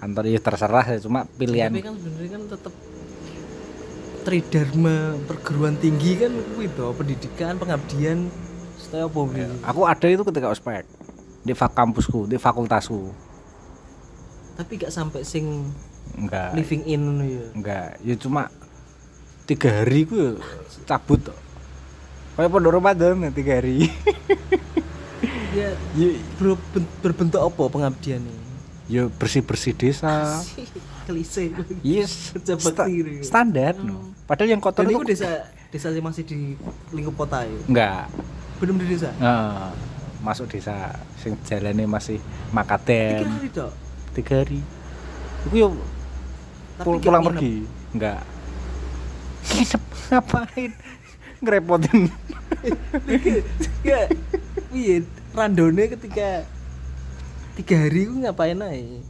Kantor 0.00 0.24
ya 0.32 0.40
terserah 0.40 0.86
ya 0.88 0.98
cuma 1.04 1.28
pilihan. 1.36 1.68
Tapi 1.68 1.84
kan 1.84 1.94
sebenarnya 2.00 2.30
kan 2.32 2.42
tetap 2.48 2.74
tridharma 4.20 5.16
perguruan 5.24 5.76
tinggi 5.80 6.20
kan 6.20 6.32
kuwi 6.56 6.68
to, 6.72 6.92
pendidikan, 6.92 7.56
pengabdian, 7.56 8.28
setelah 8.76 9.08
apa 9.08 9.20
Ya, 9.36 9.48
aku 9.64 9.80
ada 9.88 10.06
itu 10.08 10.22
ketika 10.28 10.52
ospek 10.52 10.84
di 11.40 11.52
fak 11.56 11.72
kampusku 11.72 12.28
di 12.28 12.36
fakultasku. 12.36 13.12
Tapi 14.60 14.72
gak 14.76 14.92
sampai 14.92 15.24
sing 15.24 15.72
enggak 16.16 16.52
living 16.52 16.82
in 16.84 17.02
ya. 17.22 17.46
enggak 17.54 17.88
ya 18.02 18.14
cuma 18.18 18.50
tiga 19.50 19.68
hari 19.74 20.06
ku 20.06 20.38
cabut 20.84 21.18
tok. 21.20 21.36
kayak 22.32 22.48
pondok 22.48 22.72
Ramadan 22.72 23.18
ya, 23.20 23.30
tiga 23.30 23.52
hari 23.54 23.84
Ya 25.50 25.66
ya, 25.92 26.08
ber- 26.38 26.62
berbentuk 27.02 27.42
apa 27.42 27.62
pengabdiannya? 27.66 28.38
ya 28.86 29.06
bersih 29.08 29.38
bersih 29.40 29.70
desa 29.72 30.38
Klise. 31.04 31.50
yes 31.80 32.30
Kerja 32.32 32.54
sta- 32.56 32.86
gitu. 32.86 33.18
standar 33.20 33.74
no. 33.76 34.14
padahal 34.24 34.46
yang 34.48 34.58
kotor 34.58 34.82
itu 34.84 35.02
desa 35.04 35.46
desa 35.68 35.90
yang 35.90 36.02
masih 36.04 36.22
di 36.22 36.54
lingkup 36.90 37.14
kota 37.16 37.42
ya. 37.42 37.58
enggak 37.66 38.06
Belum 38.58 38.76
di 38.76 38.86
desa. 38.86 39.08
Nah, 39.16 39.72
masuk 40.20 40.46
desa 40.48 40.92
sing 41.16 41.32
jalannya 41.42 41.86
masih 41.86 42.18
Tiga 42.18 42.52
makaten 42.52 43.24
hari 43.26 43.48
dok. 43.48 43.72
tiga 44.12 44.34
hari 44.38 44.60
itu 45.42 45.56
gak 46.76 46.84
pulang 47.00 47.22
pergi 47.24 47.54
enggak 47.90 48.20
nginep 49.48 49.82
ngapain? 50.12 50.70
Ngerepotin. 51.40 52.12
Ya 53.80 54.04
iya 54.68 55.00
randone 55.32 55.88
ketika 55.88 56.44
tiga 57.56 57.76
hari 57.80 58.04
ku 58.04 58.20
ngapain 58.20 58.60
aja 58.60 59.00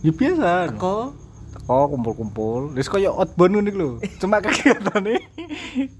ya 0.00 0.10
biasa. 0.10 0.72
Teko. 0.72 1.12
Teko 1.52 1.78
kumpul-kumpul. 1.92 2.72
Wis 2.72 2.88
koyo 2.88 3.12
outbound 3.12 3.52
ngono 3.60 3.68
iku 3.68 3.78
lho. 3.78 3.90
Cuma 4.16 4.40
kegiatannya 4.40 5.20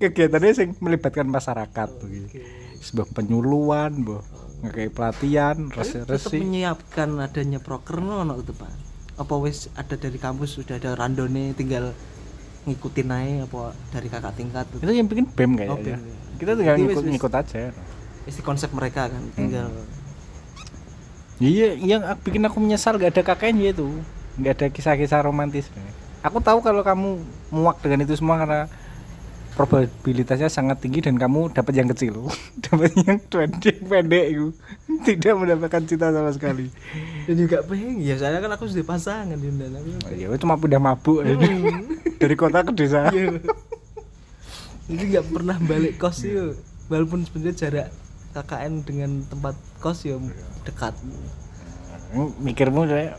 kegiatannya 0.01 0.51
sing 0.57 0.73
melibatkan 0.81 1.29
masyarakat 1.29 1.89
begitu 2.01 2.41
sebuah 2.83 3.15
penyuluhan 3.15 4.03
boh 4.03 4.27
ngekei 4.63 4.91
pelatihan 4.91 5.71
resi-resi 5.71 6.39
menyiapkan 6.39 7.15
adanya 7.23 7.63
proker 7.63 8.03
no 8.03 8.27
no 8.27 8.41
itu 8.41 8.55
pak. 8.57 8.73
Apa 9.21 9.37
wis 9.39 9.69
ada 9.77 9.95
dari 10.01 10.17
kampus 10.17 10.57
sudah 10.57 10.81
ada 10.81 10.97
randone 10.97 11.53
tinggal 11.53 11.93
ngikutin 12.63 13.07
naik 13.07 13.37
apa 13.47 13.63
dari 13.91 14.07
kakak 14.07 14.35
tingkat. 14.35 14.67
Itu 14.73 14.89
yang 14.89 15.07
bikin 15.07 15.27
bem 15.29 15.51
kayaknya 15.53 15.75
Oh, 15.75 15.79
BEM, 15.79 15.89
ya. 15.89 15.99
kita 16.37 16.51
tinggal 16.55 16.75
Jadi 16.75 16.83
wis- 16.83 16.89
ngikut 16.89 17.03
wis- 17.03 17.13
ngikut 17.13 17.33
aja. 17.35 17.61
Isi 18.23 18.41
konsep 18.41 18.71
mereka 18.71 19.11
kan 19.11 19.23
tinggal. 19.35 19.69
Iya 21.37 21.75
yang 21.75 22.01
bikin 22.23 22.43
aku 22.43 22.63
menyesal 22.63 22.95
gak 22.97 23.13
ada 23.13 23.23
kakeknya 23.25 23.75
itu. 23.75 23.91
Nggak 24.39 24.53
ada 24.55 24.67
kisah-kisah 24.71 25.21
romantis. 25.21 25.67
Aku 26.23 26.39
tahu 26.39 26.63
kalau 26.63 26.81
kamu 26.81 27.19
muak 27.51 27.83
dengan 27.83 28.07
itu 28.07 28.15
semua 28.15 28.39
karena 28.39 28.71
probabilitasnya 29.53 30.49
sangat 30.49 30.81
tinggi 30.81 31.05
dan 31.05 31.21
kamu 31.21 31.53
dapat 31.53 31.75
yang 31.77 31.89
kecil. 31.93 32.29
Dapat 32.65 32.93
yang 33.05 33.19
pendek 33.29 33.85
pendek 33.85 34.25
itu. 34.33 34.47
Tidak 35.07 35.35
mendapatkan 35.37 35.83
cinta 35.85 36.09
sama 36.09 36.33
sekali. 36.33 36.73
Dan 37.29 37.37
juga 37.37 37.61
pengen 37.65 38.01
ya 38.01 38.17
saya 38.17 38.41
kan 38.41 38.53
aku 38.57 38.69
sudah 38.69 38.87
pasangan 38.87 39.37
Yunda 39.37 39.69
aku 39.77 40.17
ya 40.17 40.33
cuma 40.41 40.57
udah 40.57 40.81
mabuk. 40.81 41.21
Dari 42.21 42.35
kota 42.37 42.65
ke 42.65 42.73
desa. 42.73 43.13
Iya. 43.13 43.41
jadi 44.91 45.05
nggak 45.15 45.27
pernah 45.31 45.57
balik 45.63 45.95
kos 45.97 46.27
yuk 46.27 46.59
walaupun 46.91 47.23
sebenarnya 47.25 47.55
jarak 47.55 47.89
KKN 48.35 48.73
dengan 48.83 49.11
tempat 49.29 49.55
kos 49.79 50.05
ya 50.09 50.17
dekat. 50.65 50.97
Mikirmu 52.41 52.85
kayak 52.89 53.17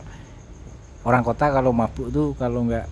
orang 1.06 1.22
kota 1.22 1.50
kalau 1.50 1.70
mabuk 1.70 2.10
tuh 2.10 2.34
kalau 2.38 2.66
nggak 2.66 2.86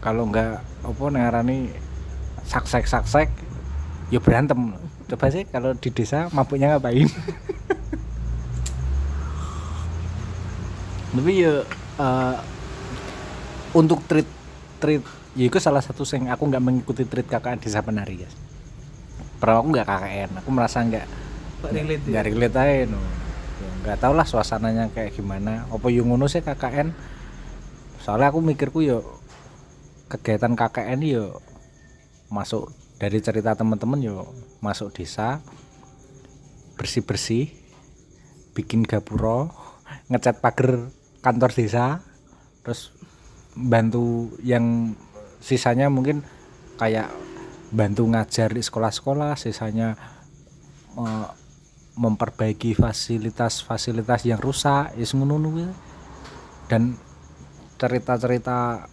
kalau 0.00 0.28
nggak 0.28 0.60
apa 0.86 1.04
ngarani 1.10 1.85
saksek 2.46 2.86
saksek 2.86 3.28
ya 4.10 4.18
berantem. 4.22 4.74
Coba 5.06 5.30
sih 5.30 5.46
kalau 5.46 5.74
di 5.74 5.90
desa 5.94 6.26
mabuknya 6.34 6.74
ngapain? 6.74 7.06
Tapi 11.16 11.32
ya 11.32 11.62
eh, 12.00 12.36
untuk 13.76 14.02
treat 14.08 14.26
treat 14.82 15.02
ya 15.36 15.44
itu 15.48 15.58
salah 15.60 15.84
satu 15.84 16.02
yang 16.16 16.32
aku 16.32 16.48
nggak 16.48 16.64
mengikuti 16.64 17.04
treat 17.04 17.28
KKN 17.28 17.60
desa 17.60 17.84
penari 17.84 18.24
ya 18.24 18.30
pernah 19.36 19.60
aku 19.60 19.68
nggak 19.68 19.86
KKN 19.86 20.30
aku 20.40 20.48
merasa 20.48 20.80
nggak 20.80 21.06
Pak 21.60 21.70
relate 21.72 22.02
ya? 22.04 22.08
nggak 22.08 22.24
relate 22.24 22.56
aja 22.56 22.84
no. 22.88 23.00
Ya, 23.56 23.70
nggak 23.84 23.96
tau 24.04 24.12
lah 24.12 24.28
suasananya 24.28 24.92
kayak 24.92 25.16
gimana. 25.16 25.64
Apa 25.72 25.88
yang 25.88 26.12
ngono 26.12 26.28
sih 26.28 26.44
KKN 26.44 26.92
soalnya 28.04 28.28
aku 28.30 28.44
mikirku 28.44 28.84
yo 28.84 29.02
kegiatan 30.12 30.52
KKN 30.54 31.00
yo 31.02 31.40
masuk 32.32 32.72
dari 32.96 33.20
cerita 33.20 33.54
teman-teman 33.54 34.00
yo 34.02 34.26
masuk 34.64 34.90
desa 34.96 35.44
bersih 36.76 37.04
bersih 37.04 37.46
bikin 38.56 38.82
gapuro 38.84 39.52
ngecat 40.08 40.40
pagar 40.40 40.88
kantor 41.20 41.50
desa 41.52 42.00
terus 42.64 42.92
bantu 43.56 44.32
yang 44.44 44.96
sisanya 45.40 45.88
mungkin 45.88 46.24
kayak 46.76 47.08
bantu 47.72 48.08
ngajar 48.08 48.52
di 48.52 48.62
sekolah-sekolah 48.62 49.36
sisanya 49.36 49.96
eh, 50.96 51.28
memperbaiki 51.96 52.76
fasilitas-fasilitas 52.76 54.28
yang 54.28 54.36
rusak 54.36 54.92
ya 54.92 55.06
ngono 55.16 55.40
kuwi. 55.48 55.66
dan 56.68 56.98
cerita-cerita 57.80 58.88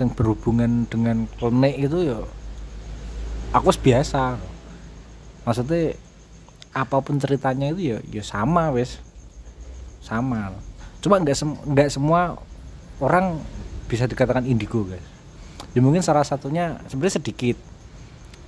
yang 0.00 0.10
berhubungan 0.10 0.88
dengan 0.90 1.30
klinik 1.38 1.78
itu 1.78 2.10
ya 2.10 2.18
aku 3.54 3.70
biasa. 3.70 4.36
Maksudnya 5.44 5.94
apa 6.74 6.96
pun 6.98 7.22
ceritanya 7.22 7.70
itu 7.70 7.94
ya 7.94 7.98
ya 8.10 8.22
sama 8.24 8.74
wes 8.74 8.98
sama. 10.02 10.50
Cuma 10.98 11.22
nggak 11.22 11.36
sem- 11.36 11.60
nggak 11.62 11.88
semua 11.92 12.40
orang 12.98 13.38
bisa 13.86 14.08
dikatakan 14.10 14.48
indigo 14.48 14.82
guys. 14.82 15.04
Ya 15.76 15.80
mungkin 15.82 16.02
salah 16.02 16.26
satunya 16.26 16.82
sebenarnya 16.90 17.22
sedikit. 17.22 17.56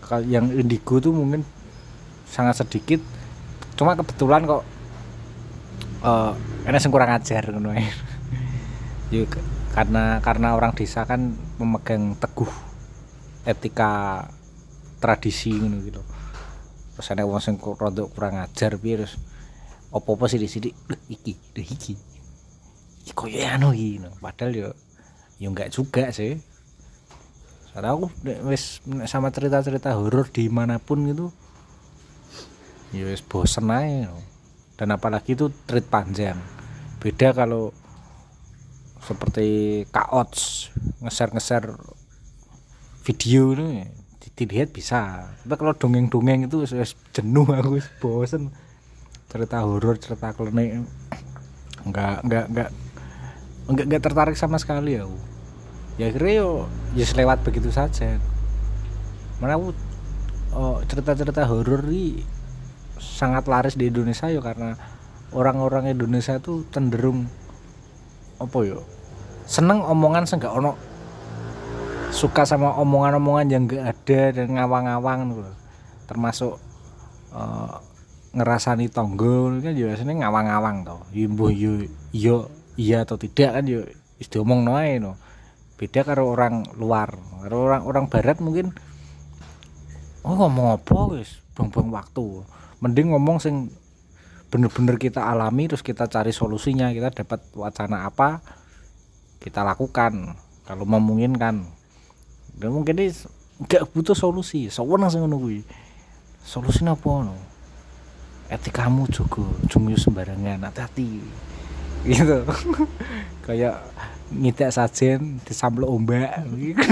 Kalau 0.02 0.22
yang 0.26 0.50
indigo 0.50 0.98
tuh 0.98 1.14
mungkin 1.14 1.46
sangat 2.26 2.66
sedikit. 2.66 2.98
Cuma 3.78 3.94
kebetulan 3.94 4.42
kok 4.48 4.62
eh 6.02 6.32
enak 6.66 6.82
kurang 6.90 7.10
ajar 7.14 7.46
ae. 7.46 7.86
Ya, 9.06 9.22
karena 9.76 10.24
karena 10.24 10.56
orang 10.56 10.72
desa 10.72 11.04
kan 11.04 11.36
memegang 11.60 12.16
teguh 12.16 12.48
etika 13.44 14.24
tradisi 14.96 15.52
ngono 15.52 15.84
gitu 15.84 16.00
terus 16.96 17.12
ada 17.12 17.28
wong 17.28 17.44
sing 17.44 17.60
rada 17.60 18.08
kurang 18.08 18.40
ajar 18.40 18.80
piye 18.80 19.04
terus 19.04 19.20
opo-opo 19.92 20.26
sithik-sithik 20.26 20.72
"Duh, 20.88 21.00
iki 21.12 21.36
iki. 21.60 21.94
Iki 23.04 23.12
koyo 23.12 23.38
anu 23.44 23.76
iki? 23.76 24.02
No. 24.02 24.10
padahal 24.18 24.52
yo 24.56 24.68
yo 25.36 25.52
enggak 25.52 25.72
juga 25.72 26.10
sih. 26.10 26.40
Karena 27.76 27.92
aku 27.92 28.08
wis 28.48 28.80
sama 29.04 29.28
cerita-cerita 29.28 29.92
horor 29.92 30.32
di 30.32 30.48
mana 30.48 30.80
pun 30.80 31.04
gitu 31.04 31.28
ya 32.94 33.04
wis 33.04 33.20
bosen 33.20 33.68
aja 33.68 34.08
dan 34.80 34.88
apalagi 34.96 35.36
itu 35.36 35.52
treat 35.68 35.84
panjang. 35.84 36.40
Beda 36.96 37.36
kalau 37.36 37.76
seperti 39.06 39.48
kaots 39.94 40.74
ngeser-ngeser 40.98 41.78
video 43.06 43.54
itu 43.54 43.62
ya, 43.62 43.86
di- 44.18 44.34
dilihat 44.34 44.74
bisa. 44.74 45.30
Tapi 45.46 45.54
kalau 45.54 45.78
dongeng-dongeng 45.78 46.50
itu 46.50 46.66
jenuh 47.14 47.46
aku 47.46 47.78
bosen. 48.02 48.50
Cerita 49.30 49.62
horor 49.62 49.94
cerita 50.02 50.34
klinik. 50.34 50.82
Enggak 51.86 52.26
enggak 52.26 52.44
enggak 52.50 52.70
enggak 53.70 53.84
enggak 53.86 54.02
tertarik 54.02 54.34
sama 54.34 54.58
sekali 54.58 54.98
aku. 54.98 55.14
Ya 56.02 56.10
akhirnya 56.10 56.34
yo 56.42 56.50
ya 56.98 57.06
selewat 57.06 57.46
begitu 57.46 57.70
saja. 57.70 58.18
Mana 59.38 59.54
aku 59.54 59.70
oh, 60.50 60.82
cerita-cerita 60.82 61.46
horor 61.46 61.86
ini 61.86 62.26
sangat 62.98 63.46
laris 63.46 63.78
di 63.78 63.86
Indonesia 63.86 64.26
ya 64.26 64.42
karena 64.42 64.74
orang-orang 65.30 65.94
Indonesia 65.94 66.42
tuh 66.42 66.66
cenderung 66.72 67.28
apa 68.36 68.58
yo 68.66 68.84
seneng 69.46 69.80
omongan 69.86 70.26
sing 70.26 70.42
gak 70.42 70.52
ono 70.52 70.74
suka 72.10 72.42
sama 72.42 72.74
omongan-omongan 72.82 73.46
yang 73.46 73.62
gak 73.70 73.94
ada 73.94 74.42
dan 74.42 74.58
ngawang-ngawang 74.58 75.32
gitu 75.32 75.52
termasuk 76.06 76.54
eh, 77.34 77.76
ngerasani 78.36 78.92
tonggo 78.92 79.48
kan 79.64 79.72
ya 79.72 79.88
biasanya 79.88 80.14
ngawang-ngawang 80.28 80.84
toh. 80.84 81.00
Ya 81.16 81.24
mbuh 81.24 81.50
yo 82.12 82.36
iya 82.76 83.08
atau 83.08 83.16
tidak 83.16 83.56
kan 83.56 83.64
yo 83.64 83.80
wis 84.20 84.28
diomong 84.28 84.60
noe 84.60 85.00
no 85.00 85.16
beda 85.80 86.04
karo 86.04 86.28
orang 86.36 86.68
luar. 86.76 87.16
Karo 87.16 87.72
orang 87.72 87.82
orang 87.88 88.04
barat 88.12 88.36
mungkin 88.44 88.76
oh 90.20 90.36
ngomong 90.36 90.76
apa 90.76 91.16
wis 91.16 91.40
buang-buang 91.56 91.88
waktu. 91.96 92.44
Mending 92.84 93.16
ngomong 93.16 93.40
sing 93.40 93.72
bener-bener 94.52 95.00
kita 95.00 95.24
alami 95.24 95.66
terus 95.66 95.82
kita 95.82 96.06
cari 96.06 96.30
solusinya 96.30 96.92
kita 96.92 97.10
dapat 97.24 97.40
wacana 97.56 98.06
apa 98.06 98.44
kita 99.46 99.62
lakukan. 99.62 100.34
Kalau 100.66 100.82
memungkinkan. 100.82 101.62
Dan 102.58 102.70
mungkin 102.74 102.98
ini 102.98 103.14
nggak 103.62 103.94
butuh 103.94 104.18
solusi. 104.18 104.66
Sewenang 104.66 105.14
sing 105.14 105.22
ngono 105.22 105.38
kuwi. 105.38 105.62
Solusi 106.42 106.82
apa 106.82 107.10
no 107.22 107.38
etikamu 108.46 109.10
juga 109.10 109.42
cuma 109.70 109.94
sembarangan 109.94 110.66
hati-hati. 110.66 111.22
Gitu. 112.06 112.42
Kayak 113.46 113.82
ngidak 114.30 114.70
sajen 114.74 115.38
disamplok 115.46 115.90
ombak. 115.94 116.42
Gitu. 116.58 116.90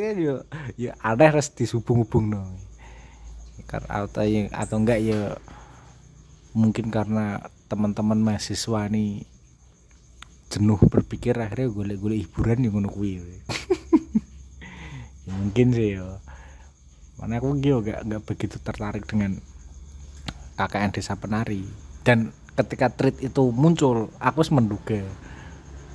Ya 0.00 0.40
ya 0.80 0.92
aneh 1.04 1.28
harus 1.28 1.52
disubung-hubung 1.52 2.32
no 2.32 2.44
yang 4.26 4.50
atau 4.50 4.82
enggak 4.82 4.98
ya 4.98 5.38
mungkin 6.50 6.90
karena 6.90 7.46
teman-teman 7.70 8.18
mahasiswa 8.18 8.90
nih 8.90 9.29
jenuh 10.50 10.76
berpikir 10.90 11.38
akhirnya 11.38 11.70
golek-golek 11.70 12.26
hiburan 12.26 12.66
yang 12.66 12.74
ngono 12.76 12.90
kuwi. 12.90 13.22
Ya, 15.28 15.36
mungkin 15.36 15.70
sih 15.76 16.00
ya 16.00 16.16
mana 17.20 17.38
aku 17.38 17.60
gitu 17.60 17.84
gak 17.84 18.08
gak 18.08 18.24
begitu 18.24 18.56
tertarik 18.56 19.04
dengan 19.04 19.38
KKN 20.56 20.90
desa 20.96 21.14
penari. 21.14 21.62
Dan 22.02 22.32
ketika 22.56 22.88
treat 22.90 23.20
itu 23.20 23.52
muncul 23.52 24.08
aku 24.18 24.40
menduga. 24.50 25.04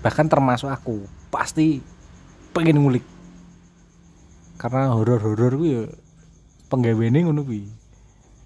Bahkan 0.06 0.30
termasuk 0.30 0.70
aku 0.70 1.04
pasti 1.34 1.82
pengen 2.54 2.80
ngulik. 2.86 3.04
Karena 4.62 4.94
horor-horor 4.94 5.58
gue 5.58 5.70
ya 5.74 5.84
penggaweane 6.70 7.26
ngono 7.26 7.44
kuwi. 7.44 7.66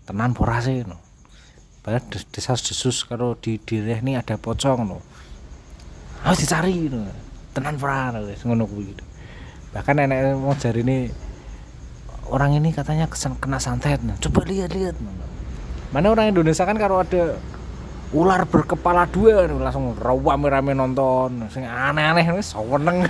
Tenan 0.08 0.34
ora 0.40 0.58
sih 0.64 0.88
no 0.88 1.10
padahal 1.90 2.06
des- 2.12 2.28
desa 2.30 2.54
desus 2.54 3.08
kalau 3.08 3.34
di 3.40 3.58
daerah 3.58 4.04
ini 4.04 4.20
ada 4.20 4.36
pocong 4.36 4.84
no 4.84 5.00
harus 6.24 6.40
dicari 6.44 6.92
no 6.92 7.08
tenan 7.56 7.76
no 7.80 8.20
wis 8.28 8.42
ngono 8.46 8.64
kuwi 8.70 8.94
gitu. 8.94 9.04
bahkan 9.74 9.98
nenek 9.98 10.36
mau 10.38 10.54
cari 10.56 10.82
ini 10.82 10.98
orang 12.30 12.58
ini 12.58 12.70
katanya 12.74 13.10
kesan 13.10 13.38
kena 13.38 13.58
santet 13.58 14.02
no. 14.04 14.16
coba 14.20 14.46
lihat 14.46 14.74
lihat 14.74 14.96
no. 15.00 15.12
mana 15.96 16.14
orang 16.14 16.32
Indonesia 16.32 16.66
kan 16.68 16.78
kalau 16.78 17.02
ada 17.02 17.40
ular 18.10 18.42
berkepala 18.50 19.06
dua 19.10 19.46
langsung 19.46 19.94
rame-rame 19.94 20.74
nonton 20.74 21.46
sing 21.54 21.62
aneh-aneh 21.66 22.26
wis 22.34 22.54
seneng 22.58 23.06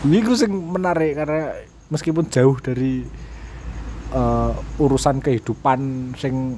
Iku 0.00 0.32
sing 0.32 0.48
menarik 0.48 1.12
karena 1.12 1.52
meskipun 1.92 2.32
jauh 2.32 2.56
dari 2.56 3.04
uh, 4.16 4.56
urusan 4.80 5.20
kehidupan 5.20 6.12
sing 6.16 6.56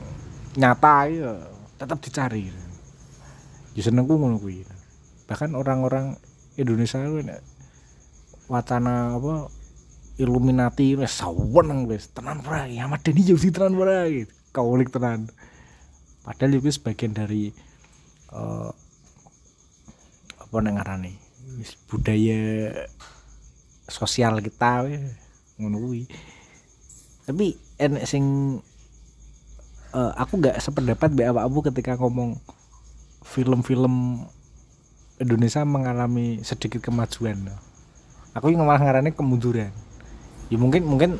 nyata 0.54 1.10
ya 1.10 1.32
tetap 1.74 1.98
dicari. 1.98 2.61
Ya 3.72 3.82
senengku 3.84 4.16
ngono 4.18 4.36
kuwi. 4.36 4.64
Bahkan 5.28 5.56
orang-orang 5.56 6.18
Indonesia 6.58 7.00
kuwi 7.00 7.24
wacana 8.50 9.16
apa 9.16 9.48
Illuminati 10.20 10.92
wis 10.92 11.16
saweneng 11.16 11.88
wis 11.88 12.12
tenan 12.12 12.44
ora 12.44 12.68
ya 12.68 12.84
Madeni 12.84 13.24
yo 13.24 13.36
tenan 13.40 13.78
ora 13.80 14.04
gitu. 14.08 14.32
Kaulik 14.52 14.92
tenan. 14.92 15.32
Padahal 16.22 16.60
itu 16.60 16.68
sebagian 16.68 17.16
dari 17.16 17.50
uh, 18.30 18.70
apa 20.40 20.56
nang 20.60 20.76
ngarani 20.76 21.16
budaya 21.88 22.68
sosial 23.88 24.40
kita 24.44 24.84
ngono 25.56 25.76
kuwi 25.80 26.02
tapi 27.24 27.54
enek 27.78 28.04
sing 28.08 28.24
uh, 29.94 30.12
aku 30.16 30.42
nggak 30.42 30.58
sependapat 30.58 31.12
mbak 31.14 31.38
abu 31.38 31.62
ketika 31.64 31.94
ngomong 31.96 32.36
film-film 33.32 34.28
Indonesia 35.16 35.64
mengalami 35.64 36.44
sedikit 36.44 36.84
kemajuan. 36.84 37.48
Aku 38.36 38.52
yang 38.52 38.68
malah 38.68 38.84
ngarane 38.84 39.16
kemunduran. 39.16 39.72
Ya 40.52 40.60
mungkin 40.60 40.84
mungkin 40.84 41.16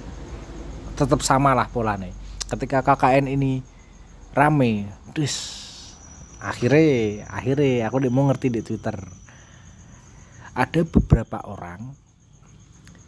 tetap 0.92 1.24
sama 1.24 1.56
lah 1.56 1.72
polanya 1.72 2.12
ketika 2.52 2.84
KKN 2.84 3.32
ini 3.32 3.64
rame 4.36 4.92
terus 5.16 5.64
akhirnya 6.36 7.24
akhirnya 7.32 7.88
aku 7.88 7.96
mau 8.12 8.28
ngerti 8.28 8.52
di 8.52 8.60
Twitter. 8.60 9.00
Ada 10.52 10.84
beberapa 10.84 11.40
orang 11.48 11.96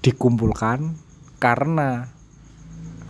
dikumpulkan 0.01 0.97
karena 1.37 2.09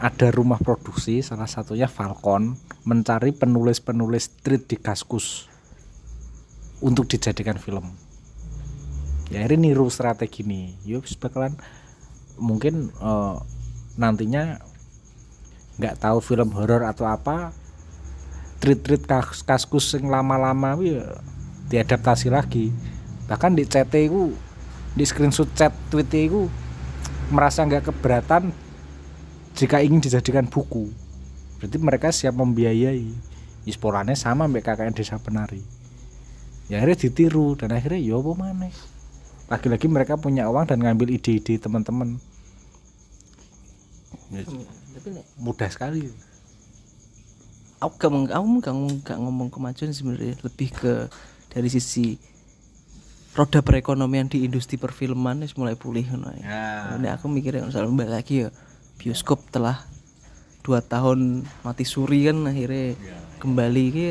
ada 0.02 0.26
rumah 0.34 0.58
produksi 0.58 1.22
salah 1.22 1.46
satunya 1.46 1.86
Falcon 1.86 2.58
mencari 2.82 3.30
penulis-penulis 3.30 4.34
street 4.34 4.66
di 4.66 4.74
Kaskus 4.74 5.53
untuk 6.84 7.08
dijadikan 7.08 7.56
film. 7.56 7.96
Ya 9.32 9.40
ini 9.48 9.72
niru 9.72 9.88
strategi 9.88 10.44
nih. 10.44 10.76
Yuk 10.84 11.08
bakalan 11.16 11.56
mungkin 12.36 12.92
uh, 13.00 13.40
nantinya 13.96 14.60
nggak 15.80 15.96
tahu 16.04 16.20
film 16.20 16.52
horor 16.52 16.84
atau 16.84 17.08
apa 17.08 17.56
treat-treat 18.60 19.08
kaskus 19.48 19.96
yang 19.96 20.12
lama-lama 20.12 20.76
diadaptasi 21.72 22.28
lagi. 22.28 22.68
Bahkan 23.24 23.56
di 23.56 23.64
chat 23.64 23.88
itu 23.96 24.36
di 24.92 25.04
screenshot 25.08 25.48
chat 25.56 25.72
tweet 25.88 26.12
itu 26.12 26.52
merasa 27.32 27.64
nggak 27.64 27.88
keberatan 27.88 28.52
jika 29.56 29.80
ingin 29.80 30.04
dijadikan 30.04 30.44
buku. 30.44 30.92
Berarti 31.56 31.76
mereka 31.80 32.12
siap 32.12 32.36
membiayai. 32.36 33.32
Isporannya 33.64 34.12
sama 34.12 34.44
mbak 34.44 34.68
KKN 34.68 34.92
desa 34.92 35.16
penari 35.16 35.83
ya 36.72 36.80
akhirnya 36.80 36.98
ditiru 37.08 37.56
dan 37.58 37.76
akhirnya 37.76 38.00
ya 38.00 38.16
apa 38.16 38.32
mana 38.32 38.68
lagi-lagi 39.48 39.86
mereka 39.92 40.16
punya 40.16 40.48
uang 40.48 40.64
dan 40.64 40.80
ngambil 40.80 41.12
ide-ide 41.12 41.60
teman-teman. 41.60 42.16
Ya, 44.32 44.42
mudah 45.36 45.68
sekali. 45.68 46.08
Aku 47.84 47.94
gak, 48.00 48.32
aku 48.32 48.46
gak, 48.64 48.74
gak 49.04 49.18
ngomong 49.20 49.52
kemajuan 49.52 49.92
sebenarnya. 49.92 50.40
Lebih 50.40 50.68
ke 50.72 50.92
dari 51.52 51.68
sisi 51.68 52.16
roda 53.36 53.60
perekonomian 53.60 54.30
di 54.30 54.46
industri 54.46 54.78
perfilman 54.78 55.42
ini 55.44 55.50
mulai 55.58 55.76
pulih 55.76 56.06
ya. 56.06 56.96
Nah, 56.96 57.18
aku 57.18 57.26
mikirnya 57.26 57.66
misalnya 57.66 57.90
mbak 57.90 58.10
lagi 58.10 58.46
ya 58.46 58.48
bioskop 59.02 59.42
telah 59.50 59.82
dua 60.62 60.80
tahun 60.80 61.42
mati 61.66 61.82
suri 61.82 62.30
kan 62.30 62.46
akhirnya 62.46 62.94
ya. 62.94 63.18
kembali 63.42 63.84
ke 63.90 64.08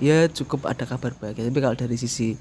ya 0.00 0.26
cukup 0.32 0.66
ada 0.66 0.88
kabar 0.88 1.12
bahagia 1.20 1.46
tapi 1.46 1.60
kalau 1.60 1.76
dari 1.76 1.94
sisi 2.00 2.40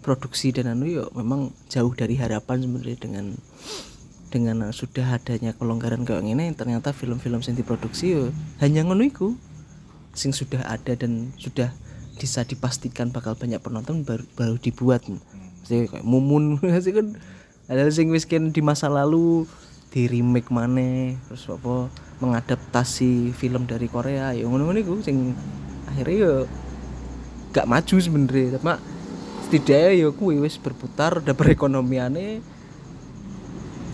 produksi 0.00 0.54
dan 0.54 0.70
anu 0.70 0.86
ya 0.86 1.04
memang 1.12 1.50
jauh 1.66 1.90
dari 1.92 2.14
harapan 2.14 2.62
sebenarnya 2.62 2.98
dengan 3.02 3.26
dengan 4.30 4.70
sudah 4.70 5.18
adanya 5.18 5.54
kelonggaran 5.54 6.06
kayak 6.06 6.26
ini 6.26 6.50
ternyata 6.54 6.90
film-film 6.94 7.42
yang 7.42 7.56
diproduksi 7.58 8.14
ya 8.14 8.24
hanya 8.62 8.86
ngono 8.86 9.06
sing 10.14 10.30
sudah 10.30 10.62
ada 10.70 10.94
dan 10.94 11.34
sudah 11.36 11.74
bisa 12.14 12.46
dipastikan 12.46 13.10
bakal 13.10 13.34
banyak 13.34 13.58
penonton 13.58 14.06
baru, 14.06 14.24
baru 14.38 14.56
dibuat. 14.56 15.02
Sih 15.66 15.90
kayak 15.90 16.06
mumun 16.06 16.62
sih 16.84 16.94
kan? 16.94 17.18
Ada 17.66 17.90
sing 17.90 18.08
miskin 18.08 18.54
di 18.54 18.62
masa 18.62 18.86
lalu 18.86 19.48
di 19.94 20.10
remake 20.10 20.50
mana 20.50 21.14
terus 21.30 21.46
apa 21.46 21.86
mengadaptasi 22.18 23.30
film 23.30 23.62
dari 23.62 23.86
Korea 23.86 24.34
ya 24.34 24.42
iku 24.42 24.98
sing 25.06 25.38
akhirnya 25.86 26.18
ya 26.18 26.32
gak 27.54 27.70
maju 27.70 27.94
sebenarnya. 28.02 28.58
Tapi 28.58 28.74
setidaknya 29.46 29.90
ya 29.94 30.08
kuwi 30.10 30.42
wis 30.42 30.58
berputar 30.58 31.22
ada 31.22 31.30
perekonomiannya 31.30 32.42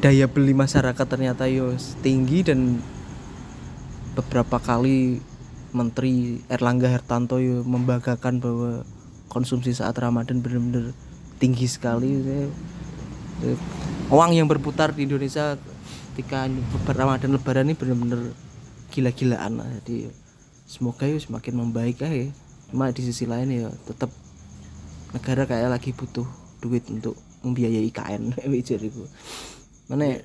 daya 0.01 0.25
beli 0.25 0.57
masyarakat 0.57 1.05
ternyata 1.05 1.45
yo 1.45 1.77
ya 1.77 1.79
tinggi 2.01 2.41
dan 2.41 2.81
beberapa 4.17 4.57
kali 4.57 5.21
Menteri 5.77 6.41
Erlangga 6.49 6.89
Hartanto 6.89 7.37
ya 7.37 7.61
membanggakan 7.61 8.41
bahwa 8.41 8.71
konsumsi 9.29 9.77
saat 9.77 10.01
Ramadan 10.01 10.41
benar-benar 10.41 10.97
tinggi 11.37 11.69
sekali. 11.69 12.19
Uang 14.11 14.35
yang 14.35 14.49
berputar 14.49 14.97
di 14.97 15.05
Indonesia 15.05 15.55
ketika 16.13 16.49
Ramadan 16.91 17.37
Lebaran 17.37 17.71
ini 17.71 17.79
benar-benar 17.79 18.35
gila-gilaan 18.91 19.63
jadi 19.81 20.11
semoga 20.67 21.07
ya 21.07 21.17
semakin 21.17 21.55
membaik 21.55 22.03
ya 22.03 22.29
cuma 22.71 22.95
di 22.95 23.03
sisi 23.03 23.27
lain 23.27 23.51
ya 23.51 23.69
tetap 23.87 24.11
negara 25.11 25.45
kayak 25.45 25.75
lagi 25.75 25.91
butuh 25.91 26.27
duit 26.63 26.87
untuk 26.87 27.19
membiayai 27.43 27.91
IKN 27.91 28.39
itu 28.63 28.79
mana 29.91 30.07
ya, 30.07 30.19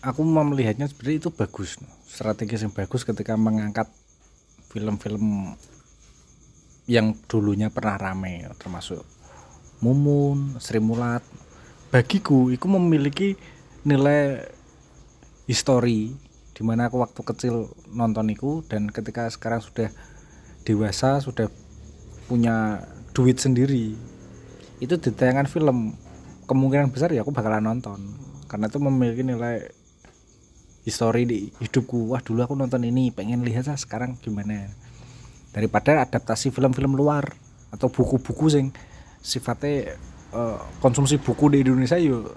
aku 0.00 0.20
mau 0.24 0.44
melihatnya 0.44 0.88
sebenarnya 0.88 1.28
itu 1.28 1.30
bagus 1.30 1.76
strategi 2.08 2.56
yang 2.56 2.72
bagus 2.72 3.04
ketika 3.04 3.36
mengangkat 3.36 3.92
film-film 4.72 5.52
yang 6.88 7.12
dulunya 7.28 7.68
pernah 7.68 7.96
rame 8.00 8.48
termasuk 8.56 9.04
Mumun, 9.84 10.56
Sri 10.64 10.80
Mulat. 10.80 11.20
Bagiku 11.92 12.48
itu 12.48 12.66
memiliki 12.66 13.36
nilai 13.84 14.48
histori 15.44 16.16
di 16.54 16.62
mana 16.62 16.86
aku 16.86 17.02
waktu 17.02 17.20
kecil 17.26 17.54
nonton 17.90 18.30
itu 18.30 18.62
dan 18.70 18.86
ketika 18.86 19.26
sekarang 19.26 19.58
sudah 19.58 19.90
dewasa 20.62 21.18
sudah 21.18 21.50
punya 22.30 22.86
duit 23.12 23.42
sendiri. 23.42 23.98
Itu 24.78 24.96
ditayangan 24.98 25.50
film. 25.50 25.98
Kemungkinan 26.44 26.92
besar 26.92 27.08
ya 27.08 27.24
aku 27.24 27.32
bakalan 27.32 27.64
nonton. 27.64 27.98
Karena 28.46 28.68
itu 28.68 28.78
memiliki 28.78 29.24
nilai 29.24 29.72
histori 30.84 31.24
di 31.24 31.38
hidupku. 31.58 32.12
Wah 32.12 32.20
dulu 32.20 32.44
aku 32.44 32.54
nonton 32.54 32.84
ini 32.84 33.10
pengen 33.10 33.42
lihat 33.42 33.66
lah 33.66 33.80
sekarang 33.80 34.20
gimana. 34.20 34.68
Daripada 35.50 36.04
adaptasi 36.04 36.52
film-film 36.52 36.94
luar 36.94 37.32
atau 37.72 37.90
buku-buku 37.90 38.46
sing 38.52 38.66
sifatnya 39.24 39.96
uh, 40.30 40.60
konsumsi 40.78 41.18
buku 41.18 41.50
di 41.50 41.64
Indonesia 41.64 41.96
yuk 41.96 42.36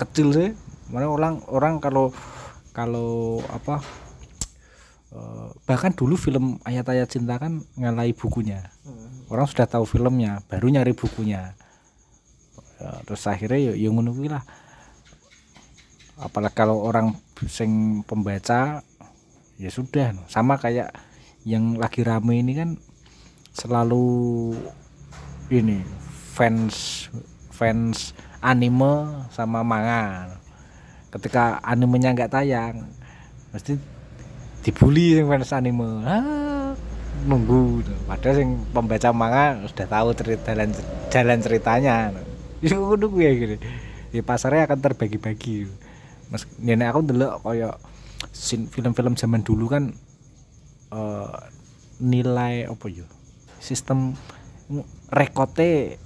kecil 0.00 0.32
sih. 0.32 0.50
Mana 0.88 1.12
orang 1.12 1.44
orang 1.52 1.78
kalau 1.84 2.16
kalau 2.74 3.38
apa 3.54 3.78
uh, 5.14 5.48
bahkan 5.64 5.94
dulu 5.94 6.18
film 6.18 6.58
ayat-ayat 6.66 7.06
cinta 7.06 7.38
kan 7.38 7.62
ngalai 7.78 8.10
bukunya. 8.10 8.66
Hmm. 8.84 9.30
orang 9.32 9.48
sudah 9.48 9.64
tahu 9.64 9.86
filmnya 9.86 10.42
baru 10.50 10.68
nyari 10.68 10.92
bukunya. 10.92 11.54
Uh, 12.82 13.00
terus 13.06 13.24
akhirnya 13.30 13.72
ya 13.78 13.88
ngono 13.88 14.10
lah. 14.26 14.42
Apalagi 16.18 16.54
kalau 16.58 16.82
orang 16.82 17.14
sing 17.46 18.02
pembaca 18.02 18.82
ya 19.56 19.70
sudah. 19.70 20.12
Sama 20.26 20.58
kayak 20.58 20.90
yang 21.46 21.78
lagi 21.78 22.02
rame 22.02 22.42
ini 22.42 22.52
kan 22.58 22.70
selalu 23.54 24.50
ini 25.54 25.78
fans 26.34 27.06
fans 27.54 28.10
anime 28.42 29.22
sama 29.30 29.62
manga 29.62 30.34
ketika 31.14 31.62
animenya 31.62 32.10
nggak 32.10 32.32
tayang 32.34 32.90
mesti 33.54 33.78
dibully 34.66 35.22
yang 35.22 35.30
fans 35.30 35.54
anime. 35.54 36.02
Ah, 36.02 36.74
nunggu. 37.28 37.86
Padahal 38.10 38.42
yang 38.42 38.52
pembaca 38.74 39.08
manga 39.14 39.62
sudah 39.70 39.86
tahu 39.86 40.08
cerita 40.16 40.50
jalan 40.50 40.70
jalan 41.12 41.38
ceritanya. 41.38 42.10
Itu 42.58 42.98
nunggu 42.98 43.18
ya 43.22 43.32
gitu 43.36 43.56
ya 44.14 44.22
pasarnya 44.22 44.70
akan 44.70 44.78
terbagi-bagi. 44.78 45.66
Mas 46.30 46.46
nenek 46.62 46.94
aku 46.94 47.10
dulu 47.10 47.26
kayak 47.42 47.82
film-film 48.70 49.18
zaman 49.18 49.42
dulu 49.42 49.66
kan 49.66 49.90
eh, 50.94 51.38
nilai 51.98 52.70
apa 52.70 52.86
yo? 52.86 53.04
Sistem 53.58 54.14
rekote 55.10 55.98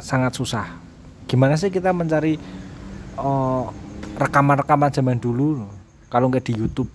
sangat 0.00 0.32
susah. 0.32 0.80
Gimana 1.28 1.60
sih 1.60 1.68
kita 1.68 1.92
mencari 1.92 2.40
eh, 3.20 3.64
rekaman-rekaman 4.14 4.90
zaman 4.94 5.18
dulu 5.18 5.66
kalau 6.08 6.30
nggak 6.30 6.46
di 6.46 6.54
YouTube 6.54 6.90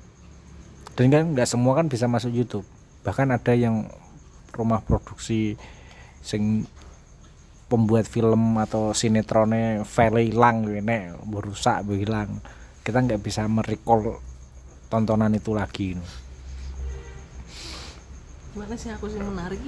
dan 0.96 1.12
kan 1.12 1.24
nggak 1.36 1.48
semua 1.48 1.76
kan 1.76 1.92
bisa 1.92 2.08
masuk 2.08 2.32
YouTube 2.32 2.68
bahkan 3.04 3.32
ada 3.32 3.56
yang 3.56 3.88
rumah 4.56 4.84
produksi 4.84 5.56
sing 6.20 6.68
pembuat 7.70 8.10
film 8.10 8.58
atau 8.58 8.92
sinetronnya 8.92 9.86
file 9.86 10.32
hilang 10.32 10.66
ini 10.68 11.14
berusak 11.28 11.86
hilang 11.88 12.42
kita 12.82 13.00
nggak 13.00 13.22
bisa 13.22 13.46
merecall 13.46 14.20
tontonan 14.90 15.38
itu 15.38 15.54
lagi 15.54 15.96
Mana 18.58 18.74
sih 18.74 18.90
aku 18.90 19.06
sih 19.06 19.22
menarik? 19.22 19.62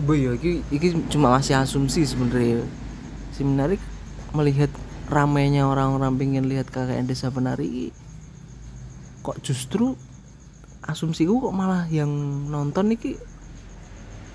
Bu 0.00 0.16
ya 0.16 0.32
iki 0.32 0.64
iki 0.72 0.96
cuma 1.12 1.36
masih 1.36 1.60
asumsi 1.60 2.08
sebenarnya. 2.08 2.64
Si 3.36 3.44
menarik 3.44 3.78
melihat 4.32 4.72
ramainya 5.06 5.70
orang-orang 5.70 6.18
pengen 6.18 6.50
lihat 6.50 6.66
KKN 6.70 7.06
Desa 7.06 7.30
Penari 7.30 7.94
kok 9.22 9.38
justru 9.42 9.94
asumsiku 10.86 11.42
kok 11.42 11.54
malah 11.54 11.86
yang 11.90 12.10
nonton 12.46 12.94
iki 12.94 13.18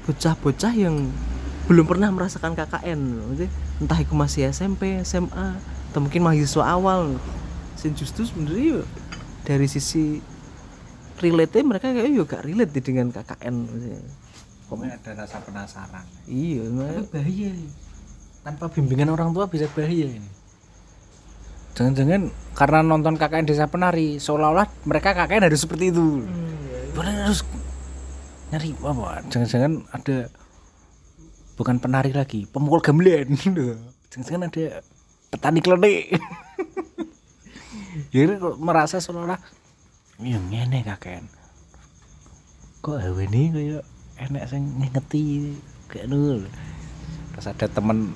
bocah-bocah 0.08 0.74
yang 0.76 1.12
belum 1.68 1.88
pernah 1.88 2.12
merasakan 2.12 2.56
KKN 2.58 3.00
entah 3.80 4.00
itu 4.00 4.12
masih 4.12 4.52
SMP, 4.52 5.00
SMA 5.08 5.56
atau 5.92 6.00
mungkin 6.04 6.22
mahasiswa 6.28 6.68
awal. 6.68 7.16
Sing 7.80 7.96
justru 7.96 8.28
sebenarnya 8.28 8.84
dari 9.48 9.66
sisi 9.72 10.20
relate 11.22 11.64
mereka 11.64 11.94
kayak 11.94 12.12
yo 12.12 12.28
gak 12.28 12.44
relate 12.44 12.76
dengan 12.84 13.14
KKN. 13.14 13.56
Kok 14.68 14.76
ada 14.84 15.12
rasa 15.16 15.38
penasaran. 15.40 16.06
Iya 16.28 16.68
Tapi 16.68 17.04
bahaya 17.08 17.52
tanpa 18.42 18.66
bimbingan 18.74 19.14
orang 19.14 19.30
tua 19.32 19.46
bisa 19.46 19.70
bahaya 19.70 20.10
ini 20.10 20.41
jangan-jangan 21.78 22.32
karena 22.58 22.80
nonton 22.84 23.16
KKN 23.16 23.46
Desa 23.48 23.66
Penari 23.72 24.20
seolah-olah 24.20 24.68
mereka 24.84 25.16
KKN 25.16 25.48
harus 25.48 25.62
seperti 25.64 25.92
itu. 25.92 26.26
Padahal 26.92 27.32
harus 27.32 27.42
nyari 28.52 28.76
apa? 28.76 29.24
Jangan-jangan 29.32 29.74
ada 29.96 30.18
bukan 31.56 31.76
penari 31.80 32.12
lagi 32.12 32.44
pemukul 32.50 32.84
gamelan. 32.84 33.32
Jangan-jangan 34.12 34.52
ada 34.52 34.84
petani 35.32 35.60
klenik. 35.64 36.16
Jadi 38.14 38.40
merasa 38.60 39.00
seolah-olah 39.00 39.40
ya 40.22 40.38
ngene 40.38 40.86
KKN 40.86 41.26
kok 42.82 42.98
ini 42.98 43.42
kayak 43.50 43.84
enak 44.30 44.44
sing 44.50 44.64
ngingeti 44.78 45.58
kayak 45.90 46.10
nul 46.10 46.46
terus 47.34 47.50
ada 47.50 47.66
temen 47.66 48.14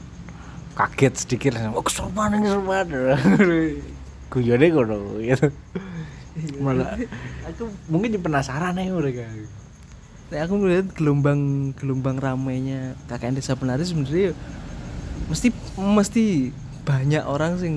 kaget 0.75 1.13
sedikit 1.15 1.51
oh 1.71 1.83
kesurupan 1.83 2.35
ini 2.35 2.51
kesurupan 2.51 2.85
guyone 4.35 4.67
kono 4.75 4.97
gitu. 5.23 5.47
Malah 6.59 6.99
aku 7.47 7.71
mungkin 7.87 8.19
penasaran 8.19 8.75
ya 8.75 8.91
mereka. 8.91 9.23
Nah, 10.25 10.41
aku 10.43 10.53
melihat 10.59 10.91
gelombang 10.97 11.71
gelombang 11.79 12.19
ramainya 12.19 12.99
KKN 13.07 13.39
Desa 13.39 13.55
Penari 13.55 13.87
sebenarnya 13.87 14.35
mesti 15.31 15.55
mesti 15.79 16.51
banyak 16.83 17.23
orang 17.23 17.55
sing 17.61 17.73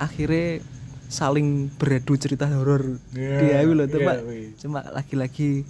akhirnya 0.00 0.64
saling 1.12 1.68
beradu 1.76 2.16
cerita 2.16 2.48
horor. 2.48 2.96
Dia 3.12 3.66
loh 3.66 3.84
cuma 3.90 4.12
cuma 4.56 4.80
lagi-lagi 4.94 5.68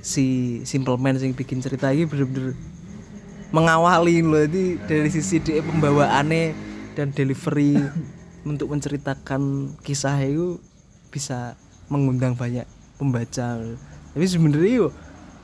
si 0.00 0.58
Simple 0.64 0.96
Man 0.96 1.20
sing 1.20 1.36
bikin 1.36 1.60
cerita 1.60 1.92
ini 1.92 2.08
bener-bener 2.08 2.56
mengawali 3.50 4.22
loh 4.22 4.46
ini 4.46 4.78
dari 4.86 5.10
sisi 5.10 5.42
dia 5.42 5.62
pembawaannya 5.62 6.54
dan 6.94 7.10
delivery 7.10 7.74
untuk 8.50 8.70
menceritakan 8.70 9.74
kisah 9.82 10.16
itu 10.22 10.58
bisa 11.10 11.58
mengundang 11.90 12.38
banyak 12.38 12.64
pembaca. 12.96 13.58
Tapi 14.14 14.24
sebenarnya 14.26 14.86
yo 14.86 14.88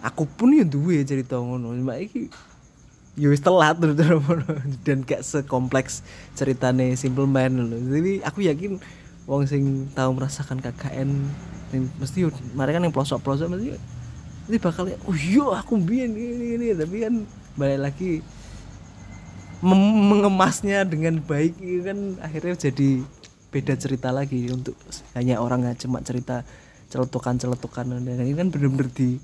aku 0.03 0.27
pun 0.27 0.55
yo 0.55 0.63
duwe 0.63 1.03
cerita 1.03 1.39
ngono. 1.39 1.75
Cuma 1.75 1.99
iki 1.99 2.31
yo 3.17 3.33
wis 3.33 3.41
telat 3.41 3.81
dan 4.85 5.01
gak 5.03 5.25
sekompleks 5.25 6.05
ceritane 6.37 6.93
Simple 7.01 7.25
Man 7.25 7.73
loh 7.73 7.81
jadi 7.81 8.21
aku 8.29 8.45
yakin 8.45 8.77
wong 9.25 9.49
sing 9.49 9.89
tahu 9.97 10.21
merasakan 10.21 10.61
KKN 10.61 11.09
yang 11.73 11.85
mesti 11.97 12.29
yo 12.29 12.31
mereka 12.53 12.77
yang 12.77 12.93
pelosok-pelosok 12.93 13.57
mesti 13.57 13.81
ini 14.47 14.57
bakal 14.61 14.85
oh 14.87 15.17
iya 15.17 15.47
aku 15.65 15.81
biyen 15.81 16.13
ini 16.13 16.61
ini 16.61 16.67
tapi 16.77 17.09
kan 17.09 17.15
balik 17.57 17.81
lagi 17.81 18.13
mengemasnya 19.65 20.85
dengan 20.85 21.19
baik 21.25 21.57
itu 21.59 21.83
kan 21.83 22.21
akhirnya 22.21 22.55
jadi 22.69 23.03
beda 23.51 23.75
cerita 23.81 24.13
lagi 24.13 24.53
untuk 24.53 24.77
hanya 25.17 25.41
orang 25.41 25.65
nggak 25.65 25.81
cuma 25.81 26.05
cerita 26.05 26.45
celetukan-celetukan 26.93 27.99
dan 27.99 28.21
ini 28.23 28.37
kan 28.37 28.53
bener-bener 28.53 28.93
di 28.93 29.19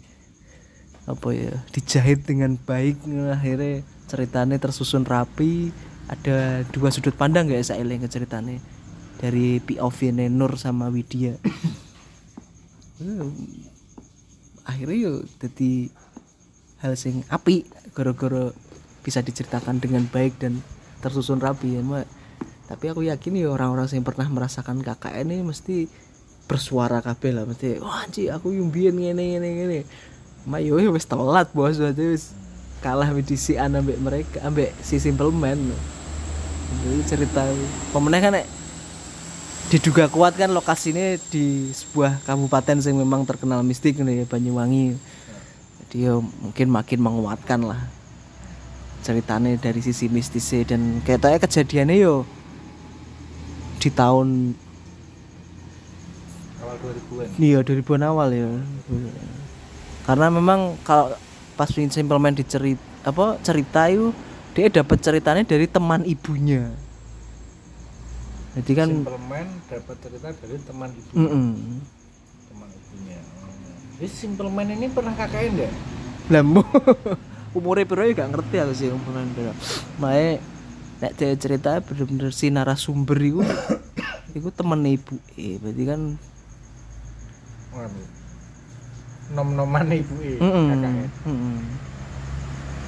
apa 1.07 1.35
ya 1.35 1.51
dijahit 1.75 2.23
dengan 2.27 2.55
baik. 2.55 3.03
Akhirnya 3.31 3.83
ceritanya 4.07 4.57
tersusun 4.59 5.03
rapi. 5.07 5.75
Ada 6.11 6.67
dua 6.75 6.91
sudut 6.93 7.15
pandang 7.15 7.49
gak 7.49 7.65
saya 7.65 7.83
ke 7.83 8.09
ceritanya. 8.11 8.59
Dari 9.23 9.63
POV 9.63 10.13
Nur 10.31 10.59
sama 10.59 10.91
Widya. 10.91 11.39
Akhirnya 14.71 14.99
yuk 15.11 15.27
jadi 15.43 15.91
hal 16.83 16.95
sing 16.99 17.27
api 17.31 17.67
gara-gara 17.93 18.53
bisa 19.03 19.21
diceritakan 19.21 19.83
dengan 19.83 20.07
baik 20.09 20.39
dan 20.41 20.61
tersusun 21.03 21.43
rapi 21.43 21.77
ya 21.77 21.83
Mbak. 21.83 22.07
tapi 22.71 22.85
aku 22.89 23.05
yakin 23.05 23.37
ya 23.37 23.53
orang-orang 23.53 23.85
yang 23.91 24.07
pernah 24.07 24.25
merasakan 24.31 24.81
KKN 24.81 25.29
ini 25.29 25.45
mesti 25.45 25.77
bersuara 26.47 27.05
kabeh 27.05 27.35
lah 27.35 27.45
mesti 27.45 27.83
wah 27.83 28.07
anci 28.07 28.33
aku 28.33 28.55
yumbien 28.55 28.97
ngene 28.97 29.37
ngene 29.37 29.49
ngene. 29.61 29.81
Mak 30.49 30.61
yo 30.65 30.79
wis 30.91 31.07
telat 31.07 31.53
bos 31.55 31.79
berarti 31.79 32.05
wis 32.17 32.33
kalah 32.83 33.13
medisi 33.15 33.55
ambek 33.55 33.99
mereka 34.01 34.39
ambek 34.43 34.75
si 34.81 34.99
simple 34.99 35.31
man. 35.31 35.59
Jadi 36.83 37.01
cerita 37.05 37.45
pemenang 37.93 38.23
kan 38.33 38.43
diduga 39.71 40.09
kuat 40.11 40.37
kan 40.37 40.51
lokasinya 40.51 41.17
di 41.31 41.73
sebuah 41.73 42.25
kabupaten 42.29 42.83
yang 42.83 42.97
memang 43.01 43.25
terkenal 43.25 43.65
mistik 43.65 43.97
nih 44.01 44.25
ya 44.25 44.27
Banyuwangi 44.29 44.99
jadi 45.93 46.09
ya 46.09 46.17
mungkin 46.25 46.73
makin 46.73 47.05
menguatkan 47.05 47.69
lah. 47.69 47.85
Ceritanya 49.05 49.61
dari 49.61 49.85
sisi 49.85 50.09
mistisnya 50.09 50.73
dan 50.73 51.05
kayaknya 51.05 51.37
kejadiannya 51.37 51.97
yo 52.01 52.25
di 53.77 53.93
tahun 53.93 54.57
awal 56.63 56.77
2000-an 56.81 57.29
iya 57.43 57.59
2000-an 57.61 58.03
awal 58.09 58.29
ya 58.31 58.47
karena 60.07 60.27
memang 60.31 60.81
kalau 60.87 61.13
pas 61.61 61.69
Simple 61.69 62.23
Man 62.23 62.39
dicerit 62.39 62.79
apa 63.05 63.43
cerita 63.43 63.91
itu 63.91 64.15
dia 64.55 64.73
dapat 64.73 64.97
ceritanya 65.03 65.45
dari 65.45 65.67
teman 65.69 66.07
ibunya. 66.09 66.73
Jadi 68.57 68.73
kan 68.73 68.89
Simple 68.89 69.21
Man 69.29 69.47
dapat 69.69 69.97
cerita 70.01 70.29
dari 70.41 70.57
teman 70.63 70.89
ibu 70.95 71.11
mm 71.13 71.21
teman 71.21 71.43
ibunya 71.43 72.02
jadi 73.99 74.09
Simple 74.09 74.49
Man 74.49 74.73
ini 74.73 74.89
pernah 74.93 75.13
KKN 75.13 75.51
enggak 75.57 75.73
Lambo 76.31 76.63
umurnya 77.57 77.85
piro 77.85 78.03
ya 78.09 78.17
gak 78.17 78.31
ngerti 78.33 78.57
aku 78.65 78.73
sih 78.73 78.89
umuran 78.89 79.29
piro. 79.37 79.53
Mae 80.01 80.41
nek 81.05 81.13
dia 81.19 81.37
cerita 81.37 81.83
bener-bener 81.85 82.33
si 82.33 82.49
narasumber 82.49 83.19
itu 83.21 83.43
itu 84.37 84.49
temen 84.55 84.81
ibu 84.87 85.19
eh 85.37 85.59
berarti 85.61 85.83
kan 85.85 86.01
nom-noman 89.33 89.89
ibu 89.93 90.15
e 90.23 90.41
mm 90.41 90.65
KKN 90.73 91.09
-mm. 91.27 91.57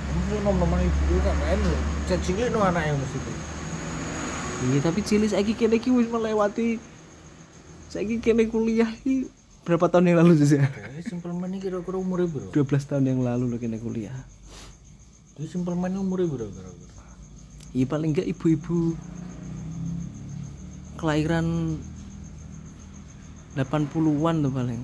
Kamu 0.08 0.36
nom-noman 0.46 0.80
ibu 0.80 1.00
e 1.12 1.18
KKN 1.20 1.60
lho. 1.60 1.78
Cacingnya 2.08 2.46
no 2.48 2.60
anak 2.64 2.88
yang 2.88 2.96
mesti 2.96 3.18
iya 4.64 4.78
tapi 4.80 5.04
cilik 5.04 5.28
saiki 5.28 5.52
kene 5.52 5.76
iki 5.76 5.92
wis 5.92 6.08
melewati 6.08 6.80
saiki 7.92 8.16
kene 8.22 8.48
kuliah 8.48 8.88
iki 9.04 9.28
berapa 9.64 9.88
tahun 9.88 10.12
yang 10.12 10.18
lalu 10.20 10.32
sih 10.38 10.60
Jadi 10.60 11.02
Simple 11.02 11.32
Man 11.32 11.50
ini 11.50 11.58
kira-kira 11.58 11.96
umurnya 11.96 12.28
berapa? 12.28 12.52
12 12.52 12.90
tahun 12.90 13.04
yang 13.08 13.20
lalu 13.24 13.44
lo 13.48 13.56
kene 13.56 13.80
kuliah 13.80 14.12
Jadi 15.34 15.48
Simple 15.48 15.72
Man 15.74 15.92
ini 15.92 16.00
umurnya 16.00 16.28
berapa 16.28 16.52
kira-kira? 16.52 16.92
iya 17.74 17.86
paling 17.88 18.14
enggak 18.14 18.28
ibu-ibu 18.28 18.94
kelahiran 20.94 21.76
80-an 23.54 24.36
tuh 24.40 24.52
paling 24.52 24.80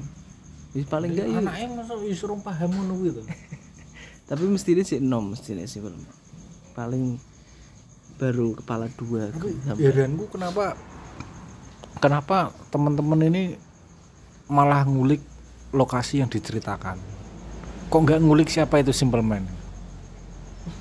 Iya 0.70 0.86
paling 0.86 1.10
enggak 1.10 1.26
iya. 1.26 1.38
Anaknya 1.42 1.66
masa 1.74 1.94
disuruh 1.98 2.38
paham 2.38 2.70
ngono 2.70 2.94
gitu. 3.02 3.22
tapi 4.30 4.46
mestinya 4.46 4.86
sih 4.86 5.02
enam 5.02 5.34
mestinya 5.34 5.66
sih 5.66 5.82
belum 5.82 5.98
paling 6.78 7.18
baru 8.14 8.54
kepala 8.54 8.86
dua 8.94 9.34
heranku 9.74 10.30
kenapa 10.30 10.78
kenapa 11.98 12.54
teman-teman 12.70 13.26
ini 13.26 13.42
malah 14.50 14.84
ngulik 14.84 15.22
lokasi 15.70 16.20
yang 16.20 16.28
diceritakan. 16.28 16.98
Kok 17.88 18.00
nggak 18.02 18.20
ngulik 18.22 18.50
siapa 18.50 18.82
itu 18.82 18.90
Simple 18.90 19.22
Man? 19.22 19.46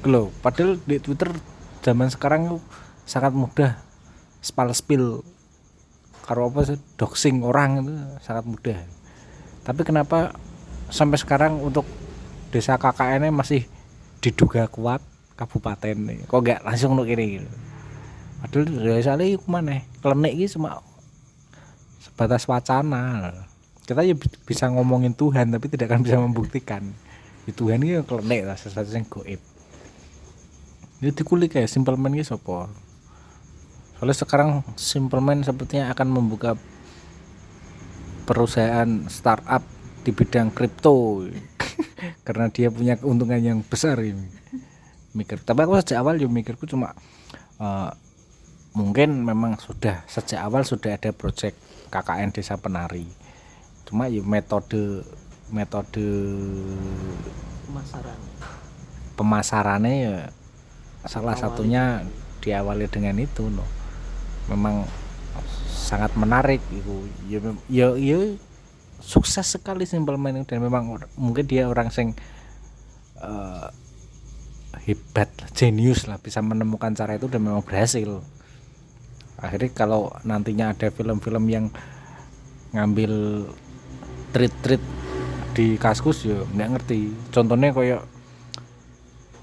Loh, 0.05 0.34
padahal 0.43 0.82
di 0.84 0.97
Twitter 0.99 1.29
zaman 1.86 2.10
sekarang 2.10 2.58
sangat 3.05 3.34
mudah 3.34 3.77
spal 4.41 4.69
spill. 4.73 5.21
Karo 6.25 6.53
apa 6.53 6.62
sih? 6.65 6.77
Doxing 6.97 7.41
orang 7.41 7.82
itu 7.82 7.93
sangat 8.21 8.45
mudah. 8.45 8.77
Tapi 9.65 9.82
kenapa 9.82 10.34
sampai 10.89 11.17
sekarang 11.21 11.62
untuk 11.62 11.86
desa 12.49 12.77
KKN 12.77 13.29
masih 13.29 13.69
diduga 14.19 14.65
kuat 14.67 14.99
kabupaten 15.39 16.27
kok 16.27 16.41
nggak 16.43 16.67
langsung 16.67 16.99
kiri 17.08 17.39
gitu 17.39 17.49
padahal 18.43 18.65
dari 18.67 19.03
sana 19.03 19.23
itu 19.23 19.43
mana? 19.47 19.84
Klenik 19.99 20.34
ini 20.36 20.47
cuma 20.47 20.79
sebatas 21.99 22.47
wacana 22.47 23.32
kita 23.89 24.06
ya 24.06 24.13
bi- 24.13 24.41
bisa 24.45 24.69
ngomongin 24.69 25.17
Tuhan 25.17 25.49
tapi 25.49 25.65
tidak 25.65 25.89
akan 25.89 26.06
bisa 26.06 26.21
membuktikan. 26.21 26.86
Ya, 27.49 27.52
Tuhan 27.58 27.82
ini 27.82 27.97
klenik 28.06 28.45
lah 28.45 28.54
sesuatu 28.54 28.93
yang 28.93 29.10
goib. 29.10 29.41
Ini 31.02 31.10
dikulik 31.10 31.58
kayak 31.58 31.65
Simple 31.65 31.97
Man 31.97 32.13
ini 32.13 32.21
sopo 32.21 32.69
soalnya 33.99 34.15
sekarang 34.15 34.63
Simple 34.80 35.19
Man 35.19 35.43
sepertinya 35.43 35.91
akan 35.91 36.08
membuka 36.08 36.56
perusahaan 38.23 38.88
startup 39.12 39.60
di 40.08 40.15
bidang 40.15 40.56
kripto. 40.56 41.28
Karena 42.25 42.47
dia 42.47 42.71
punya 42.71 42.95
keuntungan 42.95 43.43
yang 43.43 43.60
besar 43.60 43.99
ini. 43.99 44.23
Mikir. 45.12 45.43
Tapi 45.43 45.67
aku 45.67 45.75
sejak 45.84 45.99
awal 45.99 46.15
ya 46.15 46.32
mikirku 46.32 46.63
cuma 46.63 46.95
eh, 47.60 47.91
mungkin 48.71 49.19
memang 49.28 49.60
sudah 49.60 50.08
sejak 50.08 50.39
awal 50.47 50.63
sudah 50.63 50.95
ada 50.95 51.12
proyek 51.12 51.58
KKN 51.91 52.32
Desa 52.32 52.56
Penari 52.56 53.18
cuma 53.89 54.06
ya 54.06 54.21
metode 54.21 55.02
metode 55.49 56.06
pemasaran. 57.65 58.17
pemasarannya 59.17 59.93
ya 59.97 60.17
salah 61.10 61.34
satunya 61.34 62.06
diawali 62.45 62.86
dengan 62.86 63.17
itu 63.17 63.49
loh 63.49 63.65
memang 64.49 64.86
sangat 65.69 66.13
menarik 66.13 66.62
itu. 66.69 67.10
Ya 67.25 67.39
ya, 67.65 67.88
ya 67.97 68.19
sukses 69.02 69.47
sekali 69.47 69.89
Simple 69.89 70.19
Man 70.21 70.41
itu 70.41 70.54
dan 70.54 70.62
memang 70.62 71.02
mungkin 71.17 71.45
dia 71.49 71.65
orang 71.65 71.89
sing 71.89 72.13
eh, 73.17 73.67
hebat 74.86 75.30
lah, 75.41 75.49
jenius 75.54 76.06
lah 76.06 76.21
bisa 76.21 76.45
menemukan 76.45 76.93
cara 76.93 77.17
itu 77.17 77.25
dan 77.25 77.41
memang 77.41 77.65
berhasil. 77.65 78.21
Akhirnya 79.39 79.71
kalau 79.71 80.12
nantinya 80.28 80.75
ada 80.75 80.91
film-film 80.91 81.47
yang 81.47 81.65
ngambil 82.75 83.45
treat-treat 84.32 84.84
di 85.54 85.76
kaskus 85.76 86.26
ya 86.26 86.46
nggak 86.46 86.70
ngerti. 86.78 87.02
Contohnya 87.34 87.74
kayak 87.74 88.02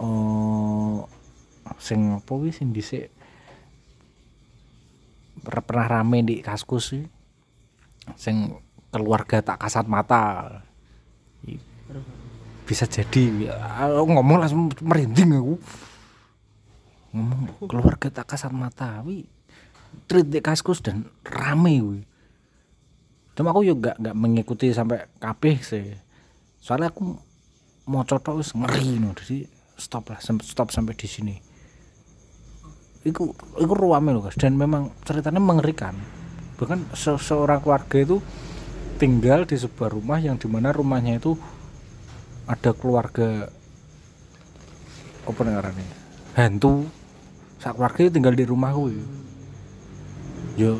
oh 0.00 1.04
sing 1.76 2.16
apa 2.16 2.32
wis 2.40 2.56
sing 2.62 2.72
dhisik 2.72 3.12
per- 5.44 5.64
pernah 5.66 6.00
rame 6.00 6.24
di 6.24 6.40
kaskus 6.40 6.94
sih. 6.94 7.04
Sing 8.14 8.54
keluarga 8.94 9.42
tak 9.42 9.66
kasat 9.66 9.86
mata. 9.90 10.62
Bisa 12.66 12.86
jadi. 12.86 13.50
Aku 13.78 14.10
ngomong 14.10 14.42
langsung 14.42 14.70
merinding 14.82 15.38
aku. 15.38 15.54
Ngomong 17.14 17.42
keluarga 17.66 18.10
tak 18.10 18.26
kasat 18.34 18.50
mata. 18.50 19.02
Wi 19.06 19.26
treat 20.04 20.28
di 20.28 20.44
kaskus 20.44 20.84
dan 20.84 21.08
rame 21.24 21.80
wi 21.80 22.00
cuma 23.36 23.52
aku 23.52 23.68
juga 23.68 23.92
nggak 24.00 24.16
mengikuti 24.16 24.72
sampai 24.72 25.06
kabeh 25.20 25.60
sih. 25.60 25.92
Soalnya 26.58 26.88
aku 26.88 27.14
mau 27.86 28.02
cotok 28.02 28.40
wis 28.40 28.56
ngeri 28.56 28.98
no 28.98 29.14
jadi 29.14 29.46
stop 29.76 30.10
lah 30.10 30.18
stop 30.18 30.72
sampai 30.72 30.96
di 30.96 31.04
sini. 31.04 31.36
Itu 33.04 33.36
itu 33.60 33.72
ruame 33.76 34.16
loh 34.16 34.24
guys 34.24 34.40
dan 34.40 34.56
memang 34.56 34.90
ceritanya 35.04 35.38
mengerikan. 35.38 35.94
Bahkan 36.56 36.96
se- 36.96 37.20
seorang 37.20 37.60
keluarga 37.60 38.00
itu 38.00 38.18
tinggal 38.96 39.44
di 39.44 39.60
sebuah 39.60 39.92
rumah 39.92 40.16
yang 40.16 40.40
di 40.40 40.48
mana 40.48 40.72
rumahnya 40.72 41.20
itu 41.20 41.36
ada 42.48 42.72
keluarga 42.72 43.52
apa 45.28 45.40
namanya 45.44 45.84
hantu. 46.34 46.88
Sak 47.60 47.76
keluarga 47.76 48.08
tinggal 48.08 48.32
di 48.32 48.44
rumahku 48.48 48.84
ya 50.56 50.72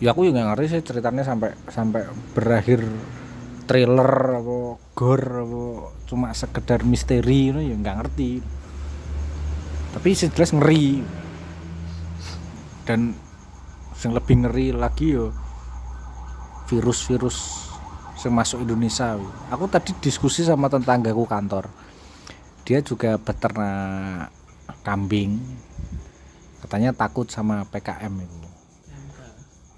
ya 0.00 0.08
ya 0.08 0.16
aku 0.16 0.24
juga 0.24 0.48
ngerti 0.48 0.66
sih 0.72 0.80
ceritanya 0.80 1.22
sampai 1.22 1.52
sampai 1.68 2.08
berakhir 2.32 2.80
thriller 3.68 4.40
apa 4.40 4.56
gore 4.96 5.30
apa 5.46 5.62
cuma 6.10 6.34
sekedar 6.34 6.82
misteri 6.82 7.54
itu 7.54 7.60
ya 7.62 7.78
nggak 7.78 7.96
ngerti. 8.02 8.42
Tapi 9.94 10.08
jelas 10.10 10.50
ngeri. 10.50 11.06
Dan 12.82 13.14
yang 14.02 14.12
lebih 14.16 14.34
ngeri 14.42 14.66
lagi 14.74 15.14
yo 15.14 15.30
virus-virus 16.66 17.70
yang 18.26 18.34
masuk 18.34 18.66
Indonesia. 18.66 19.14
Aku 19.54 19.70
tadi 19.70 19.94
diskusi 20.02 20.42
sama 20.42 20.66
tetanggaku 20.66 21.22
kantor. 21.30 21.70
Dia 22.66 22.82
juga 22.82 23.14
beternak 23.22 24.34
kambing. 24.82 25.38
Katanya 26.64 26.90
takut 26.90 27.30
sama 27.30 27.62
PKM 27.70 28.14
itu 28.18 28.39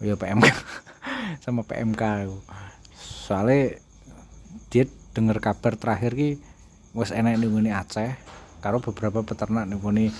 ya 0.03 0.19
PMK 0.19 0.47
sama 1.45 1.63
PMK 1.63 2.03
itu. 2.27 2.39
soalnya 2.99 3.79
dia 4.69 4.85
dengar 5.15 5.39
kabar 5.39 5.79
terakhir 5.79 6.13
ki 6.19 6.31
wes 6.93 7.15
enak 7.15 7.39
nih 7.39 7.73
Aceh 7.73 8.13
karo 8.61 8.83
beberapa 8.83 9.25
peternak 9.25 9.67
nih 9.69 10.13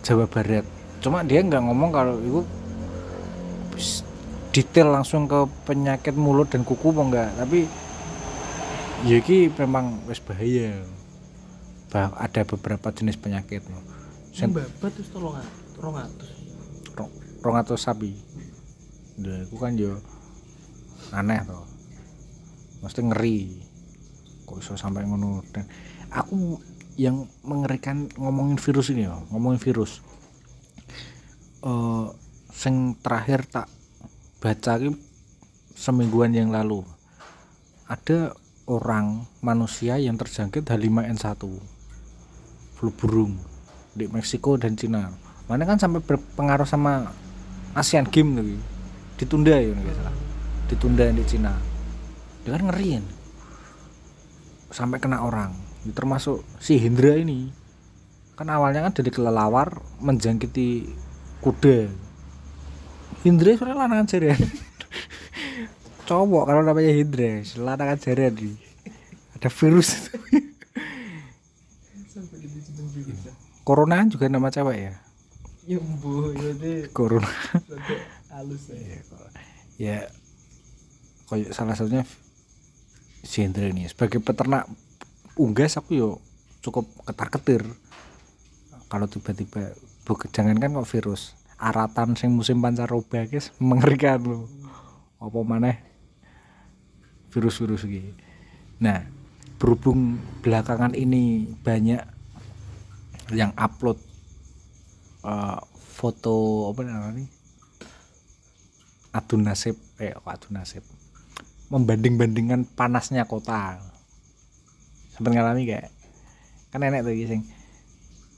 Jawa 0.00 0.24
Barat. 0.26 0.64
Cuma 1.04 1.20
dia 1.20 1.44
nggak 1.44 1.60
ngomong 1.64 1.90
kalau 1.92 2.16
itu 2.20 2.40
detail 4.50 4.90
langsung 4.90 5.30
ke 5.30 5.46
penyakit 5.68 6.16
mulut 6.16 6.50
dan 6.50 6.66
kuku 6.66 6.90
apa 6.90 7.02
enggak 7.06 7.30
tapi 7.38 7.60
ya 9.06 9.20
ki 9.20 9.52
memang 9.60 10.00
wes 10.08 10.20
bahaya. 10.24 10.80
Bah 11.92 12.14
ada 12.16 12.42
beberapa 12.46 12.90
jenis 12.94 13.20
penyakit. 13.20 13.64
Sen- 14.32 14.54
babat 14.54 14.92
terus 14.94 15.10
tolong. 15.12 15.36
Rong 17.40 17.56
atau 17.56 17.76
sapi. 17.76 18.12
Nah, 19.20 19.44
itu 19.44 19.56
kan 19.56 19.76
yo 19.76 20.00
aneh 21.12 21.40
toh. 21.44 21.64
Mesti 22.80 23.00
ngeri. 23.04 23.38
Kok 24.48 24.60
bisa 24.60 24.76
sampai 24.76 25.04
ngono? 25.04 25.44
Dan 25.52 25.64
aku 26.12 26.60
yang 27.00 27.28
mengerikan 27.46 28.12
ngomongin 28.16 28.60
virus 28.60 28.92
ini 28.92 29.08
ya 29.08 29.16
ngomongin 29.32 29.60
virus. 29.60 30.04
Eh 31.64 32.06
sing 32.50 32.98
terakhir 33.00 33.46
tak 33.48 33.66
baca 34.40 34.72
ki 34.80 34.92
semingguan 35.76 36.36
yang 36.36 36.52
lalu. 36.52 36.84
Ada 37.88 38.36
orang 38.70 39.26
manusia 39.42 39.98
yang 39.98 40.14
terjangkit 40.14 40.62
H5N1 40.62 41.42
flu 42.78 42.90
burung 42.94 43.34
di 43.92 44.06
Meksiko 44.06 44.54
dan 44.56 44.78
Cina. 44.78 45.10
Mana 45.50 45.66
kan 45.66 45.76
sampai 45.82 45.98
berpengaruh 45.98 46.68
sama 46.68 47.10
Asian 47.70 48.02
Games 48.02 48.34
tuh 48.34 48.58
ditunda 49.20 49.54
ya 49.54 49.70
nggak 49.70 49.94
salah. 49.94 50.16
Ditunda 50.66 51.04
di 51.06 51.24
Cina. 51.28 51.54
Dia 52.42 52.56
kan 52.56 52.62
ngeri 52.66 52.98
kan? 52.98 53.04
Sampai 54.74 54.98
kena 54.98 55.22
orang. 55.22 55.54
Termasuk 55.94 56.42
si 56.58 56.82
Hendra 56.82 57.14
ini. 57.14 57.52
Kan 58.34 58.50
awalnya 58.50 58.82
kan 58.88 58.96
dari 58.96 59.10
kelelawar 59.12 59.78
menjangkiti 60.02 60.88
kuda. 61.44 61.86
Hendra 63.22 63.54
sebenarnya 63.54 63.82
lanangan 63.86 64.06
jarian. 64.08 64.40
Cowok 66.08 66.42
kalau 66.48 66.62
namanya 66.66 66.90
Hendra 66.90 67.44
lanangan 67.60 67.98
jarian 68.00 68.32
di 68.34 68.50
ada 69.36 69.46
virus. 69.52 70.10
Corona 73.68 74.02
juga 74.10 74.26
nama 74.26 74.50
cewek 74.50 74.78
ya 74.80 75.09
Ya 75.68 75.78
bu, 75.80 76.32
ya 76.32 76.50
deh. 76.56 76.88
Corona. 76.92 77.28
Halus 78.32 78.70
ya. 78.70 79.00
ya 79.80 79.98
kayak 81.28 81.50
salah 81.52 81.74
satunya 81.76 82.04
Hendra 83.24 83.68
ini. 83.68 83.88
Sebagai 83.88 84.22
peternak 84.22 84.68
unggas 85.36 85.76
aku 85.76 85.96
yo 85.96 86.10
cukup 86.60 86.88
ketar 87.04 87.28
ketir 87.32 87.62
kalau 88.90 89.06
tiba-tiba 89.06 89.76
jangan 90.32 90.56
kan 90.58 90.74
kok 90.74 90.90
virus. 90.90 91.36
Aratan 91.60 92.16
sing 92.16 92.32
musim 92.32 92.64
pancaroba 92.64 93.28
guys 93.28 93.52
mengerikan 93.60 94.24
loh 94.24 94.48
apa 95.20 95.38
maneh? 95.44 95.76
Virus-virus 97.30 97.84
gitu 97.84 98.16
nah 98.80 99.04
berhubung 99.60 100.16
belakangan 100.40 100.96
ini 100.96 101.44
banyak 101.60 102.00
yang 103.36 103.52
upload 103.60 104.00
eh, 105.24 105.58
foto 106.00 106.68
apa 106.72 106.80
namanya 106.86 107.28
adu 109.10 109.36
nasib 109.36 109.76
eh 109.98 110.14
adu 110.14 110.48
nasib? 110.54 110.86
Membanding-bandingkan 111.70 112.66
panasnya 112.74 113.26
kota. 113.26 113.78
Sempat 115.14 115.30
ngalami 115.34 115.66
kayak 115.66 115.90
kan 116.70 116.82
enek 116.86 117.02
tuh 117.02 117.14
sing 117.26 117.42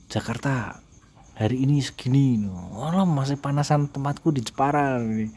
Jakarta 0.09 0.81
hari 1.37 1.65
ini 1.65 1.81
segini 1.81 2.45
oh 2.49 2.93
masih 3.09 3.41
panasan 3.41 3.89
tempatku 3.89 4.33
di 4.33 4.45
Jepara 4.45 5.01
ini. 5.01 5.33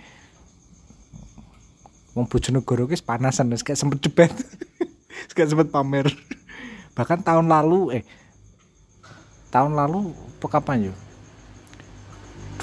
Wong 2.16 2.32
Bojonegoro 2.32 2.88
guys 2.88 3.04
panasan 3.04 3.52
terus 3.52 3.64
kayak 3.64 3.80
sempet 3.80 4.00
debat. 4.04 4.32
Kayak 5.36 5.52
sempet 5.52 5.68
pamer. 5.68 6.08
Bahkan 6.96 7.28
tahun 7.28 7.52
lalu 7.52 8.00
eh 8.00 8.04
tahun 9.52 9.76
lalu 9.76 10.16
apa 10.39 10.48
kapan 10.48 10.91
yo 10.91 10.93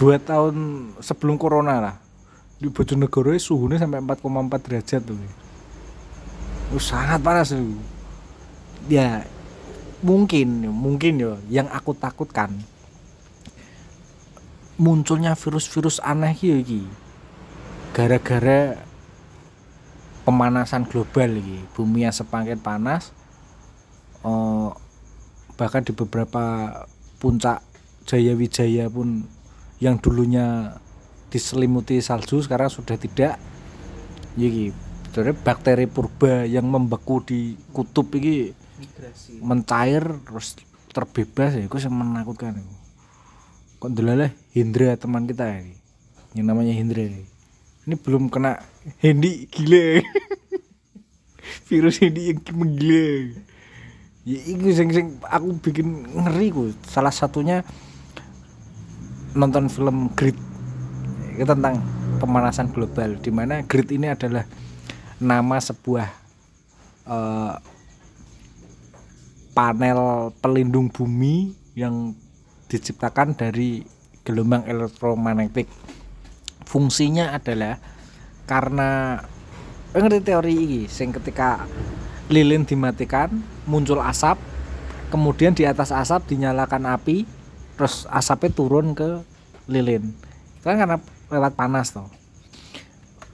dua 0.02 0.18
tahun 0.18 0.90
sebelum 0.98 1.38
corona 1.38 1.78
lah. 1.78 1.96
Di 2.58 2.66
Bojonegoro 2.66 3.30
suhunya 3.38 3.78
sampai 3.78 4.02
4,4 4.02 4.66
derajat 4.66 5.00
tuh. 5.06 5.14
Oh, 6.74 6.82
sangat 6.82 7.22
panas 7.22 7.54
tuh. 7.54 7.78
Ya 8.90 9.22
mungkin 10.02 10.66
mungkin 10.74 11.22
yo 11.22 11.38
yang 11.46 11.70
aku 11.70 11.94
takutkan 11.94 12.50
munculnya 14.74 15.38
virus-virus 15.38 16.02
aneh 16.02 16.34
iki. 16.34 16.82
Gara-gara 17.94 18.82
pemanasan 20.26 20.82
global 20.90 21.38
iki 21.38 21.62
bumi 21.78 22.10
yang 22.10 22.14
semakin 22.14 22.58
panas 22.58 23.14
oh, 24.26 24.74
bahkan 25.54 25.86
di 25.86 25.94
beberapa 25.94 26.74
puncak 27.22 27.62
Jaya 28.02 28.34
Wijaya 28.34 28.90
pun 28.90 29.26
yang 29.82 29.98
dulunya 29.98 30.78
diselimuti 31.34 31.98
salju 31.98 32.38
sekarang 32.38 32.70
sudah 32.70 32.94
tidak. 32.94 33.42
Iki. 34.38 34.70
Sebenarnya 35.10 35.36
bakteri 35.44 35.84
purba 35.90 36.46
yang 36.46 36.70
membeku 36.70 37.20
di 37.20 37.58
kutub 37.74 38.14
ini 38.16 38.54
mencair 39.42 40.00
terus 40.24 40.56
terbebas 40.88 41.52
ya 41.52 41.68
itu 41.68 41.76
yang 41.76 41.94
menakutkan 41.94 42.64
kok 43.76 43.92
delalah 43.92 44.32
Hindra 44.56 44.96
teman 44.96 45.28
kita 45.28 45.48
ini 45.52 45.76
yang 46.32 46.48
namanya 46.48 46.72
Hindra 46.72 47.04
ini 47.04 47.28
ini 47.84 47.94
belum 47.96 48.32
kena 48.32 48.60
Hendi 49.04 49.46
gila 49.52 50.00
virus 51.68 52.00
Hendi 52.00 52.32
yang 52.32 52.40
menggila 52.56 53.36
ya 54.22 54.38
itu 54.38 54.70
sing 54.70 54.88
sing 54.94 55.06
aku 55.26 55.58
bikin 55.58 56.06
ngeri 56.14 56.54
ku. 56.54 56.70
Salah 56.86 57.10
satunya 57.10 57.66
nonton 59.32 59.68
film 59.72 60.12
itu 61.32 61.44
tentang 61.48 61.80
pemanasan 62.20 62.68
global 62.70 63.16
di 63.18 63.32
mana 63.32 63.64
Grit 63.64 63.88
ini 63.88 64.12
adalah 64.12 64.44
nama 65.16 65.56
sebuah 65.56 66.08
uh, 67.08 67.54
panel 69.52 70.32
pelindung 70.40 70.92
bumi 70.92 71.56
yang 71.72 72.12
diciptakan 72.68 73.36
dari 73.36 73.84
gelombang 74.24 74.64
elektromagnetik. 74.68 75.68
Fungsinya 76.64 77.36
adalah 77.36 77.76
karena 78.48 79.20
ngerti 79.92 80.20
teori 80.24 80.54
ini 80.56 80.80
sing 80.88 81.12
ketika 81.12 81.68
lilin 82.32 82.64
dimatikan 82.64 83.28
muncul 83.68 84.00
asap 84.00 84.40
kemudian 85.12 85.52
di 85.52 85.68
atas 85.68 85.92
asap 85.92 86.32
dinyalakan 86.32 86.88
api 86.88 87.28
terus 87.82 88.06
asapnya 88.14 88.54
turun 88.54 88.94
ke 88.94 89.26
lilin. 89.66 90.14
Kan 90.62 90.78
karena 90.78 91.02
lewat 91.34 91.58
panas 91.58 91.90
toh. 91.90 92.06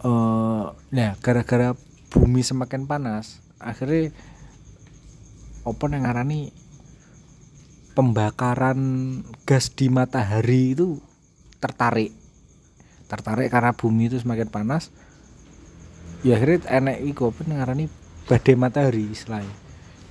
Uh, 0.01 0.73
nah 0.89 1.21
gara-gara 1.21 1.77
bumi 2.09 2.41
semakin 2.41 2.89
panas 2.89 3.45
akhirnya 3.61 4.09
apa 5.69 5.85
yang 5.93 6.09
ngarani 6.09 6.49
pembakaran 7.93 8.81
gas 9.45 9.69
di 9.69 9.93
matahari 9.93 10.73
itu 10.73 10.97
tertarik. 11.61 12.17
Tertarik 13.05 13.53
karena 13.53 13.77
bumi 13.77 14.09
itu 14.09 14.17
semakin 14.17 14.49
panas. 14.49 14.89
Ya 16.25 16.41
akhirnya 16.41 16.65
enek 16.73 17.05
iku 17.05 17.37
apa 17.37 17.45
ngarani 17.45 17.93
badai 18.25 18.57
matahari 18.57 19.13
istilahnya 19.13 19.53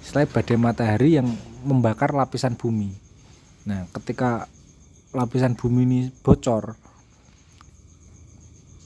istilahnya 0.05 0.29
badai 0.29 0.57
matahari 0.61 1.09
yang 1.17 1.25
membakar 1.65 2.13
lapisan 2.13 2.53
bumi 2.53 3.06
Nah, 3.67 3.85
ketika 3.91 4.47
lapisan 5.11 5.59
bumi 5.59 5.83
ini 5.83 5.99
bocor, 6.23 6.79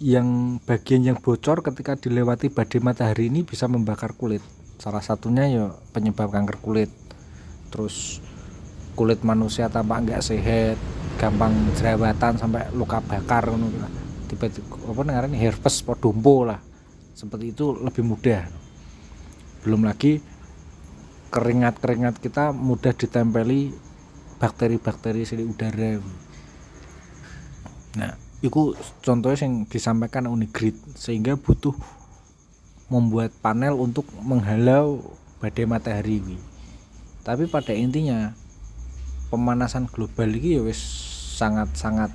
yang 0.02 0.58
bagian 0.66 1.06
yang 1.06 1.18
bocor 1.22 1.62
ketika 1.62 1.94
dilewati 1.94 2.50
badai 2.50 2.82
matahari 2.82 3.30
ini 3.30 3.46
bisa 3.46 3.70
membakar 3.70 4.18
kulit. 4.18 4.42
Salah 4.82 5.06
satunya 5.06 5.46
ya 5.46 5.66
penyebab 5.94 6.34
kanker 6.34 6.58
kulit. 6.58 6.90
Terus 7.70 8.18
kulit 8.98 9.22
manusia 9.22 9.70
tampak 9.70 10.10
nggak 10.10 10.26
sehat, 10.26 10.82
gampang 11.22 11.54
jerawatan 11.78 12.42
sampai 12.42 12.74
luka 12.74 12.98
bakar 13.06 13.46
tiba-tiba 14.26 14.74
apa 14.90 15.02
namanya 15.04 15.38
herpes 15.38 15.84
podompo 15.84 16.48
lah 16.48 16.58
seperti 17.12 17.52
itu 17.52 17.76
lebih 17.76 18.08
mudah 18.08 18.48
belum 19.68 19.84
lagi 19.84 20.24
keringat-keringat 21.30 22.18
kita 22.24 22.56
mudah 22.56 22.96
ditempeli 22.96 23.76
bakteri-bakteri 24.42 25.22
di 25.22 25.46
udara 25.46 26.02
nah 27.94 28.18
itu 28.42 28.74
contohnya 29.06 29.46
yang 29.46 29.70
disampaikan 29.70 30.26
Unigrid 30.26 30.74
sehingga 30.98 31.38
butuh 31.38 31.78
membuat 32.90 33.30
panel 33.38 33.78
untuk 33.78 34.10
menghalau 34.26 35.14
badai 35.38 35.70
matahari 35.70 36.18
ini. 36.20 36.38
tapi 37.22 37.46
pada 37.46 37.70
intinya 37.72 38.34
pemanasan 39.30 39.86
global 39.86 40.34
ini 40.34 40.58
ya 40.58 40.64
sangat-sangat 41.38 42.10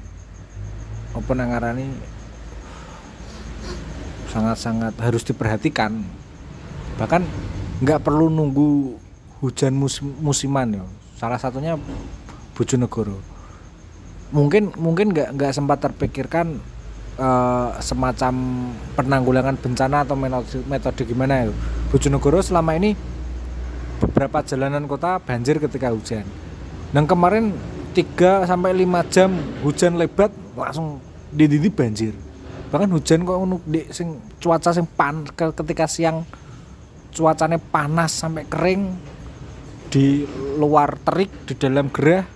apa 1.14 1.30
nangarani 1.32 1.88
sangat-sangat 4.36 4.92
harus 5.00 5.24
diperhatikan. 5.24 6.04
Bahkan 7.00 7.24
nggak 7.80 8.04
perlu 8.04 8.28
nunggu 8.28 9.00
hujan 9.40 9.72
musim 9.72 10.12
musiman 10.20 10.76
ya 10.76 10.84
salah 11.16 11.40
satunya 11.40 11.80
Bojonegoro. 12.52 13.18
Mungkin 14.30 14.76
mungkin 14.76 15.12
nggak 15.16 15.36
nggak 15.36 15.52
sempat 15.52 15.80
terpikirkan 15.80 16.60
uh, 17.16 17.72
semacam 17.80 18.34
penanggulangan 18.94 19.56
bencana 19.56 20.04
atau 20.04 20.16
metode, 20.16 20.60
metode 20.68 21.02
gimana 21.08 21.48
ya 21.48 21.52
Bojonegoro 21.88 22.40
selama 22.44 22.76
ini 22.76 22.96
beberapa 24.00 24.44
jalanan 24.44 24.84
kota 24.84 25.18
banjir 25.20 25.56
ketika 25.56 25.88
hujan. 25.92 26.28
Dan 26.92 27.08
kemarin 27.08 27.56
3 27.96 28.44
sampai 28.44 28.76
5 28.76 29.12
jam 29.12 29.30
hujan 29.64 29.96
lebat 29.96 30.28
langsung 30.52 31.00
di 31.32 31.48
banjir. 31.72 32.12
Bahkan 32.68 32.92
hujan 32.92 33.24
kok 33.24 33.38
di 33.64 33.88
sing 33.88 34.20
cuaca 34.36 34.70
sing 34.74 34.84
pan 34.84 35.24
ketika 35.32 35.88
siang 35.88 36.28
cuacanya 37.16 37.56
panas 37.56 38.12
sampai 38.12 38.44
kering 38.44 38.92
di 39.90 40.26
luar 40.58 40.98
terik 41.00 41.30
di 41.46 41.54
dalam 41.56 41.88
gerah 41.90 42.26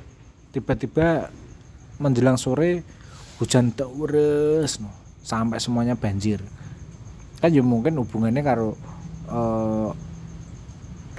tiba-tiba 0.51 1.30
menjelang 2.01 2.40
sore 2.40 2.82
hujan 3.38 3.72
terus 3.72 4.80
no, 4.80 4.90
sampai 5.22 5.61
semuanya 5.61 5.96
banjir. 5.96 6.40
Kan 7.40 7.53
ya 7.53 7.64
mungkin 7.64 7.96
hubungannya 8.01 8.42
karo 8.44 8.76
uh, 9.28 9.90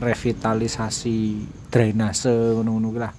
revitalisasi 0.02 1.18
drainase 1.70 2.58
ngono-ngono 2.58 2.90
lah. 2.98 3.14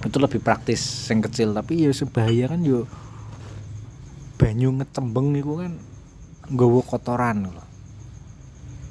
Itu 0.00 0.16
lebih 0.16 0.40
praktis 0.40 0.80
yang 1.12 1.20
kecil 1.20 1.52
tapi 1.52 1.86
ya 1.86 1.92
sebahaya 1.92 2.50
kan 2.50 2.62
yo 2.64 2.88
banyu 4.40 4.72
ngecembeng 4.72 5.36
itu 5.36 5.52
kan 5.60 5.72
nggawa 6.48 6.80
kotoran 6.82 7.46
loh 7.46 7.66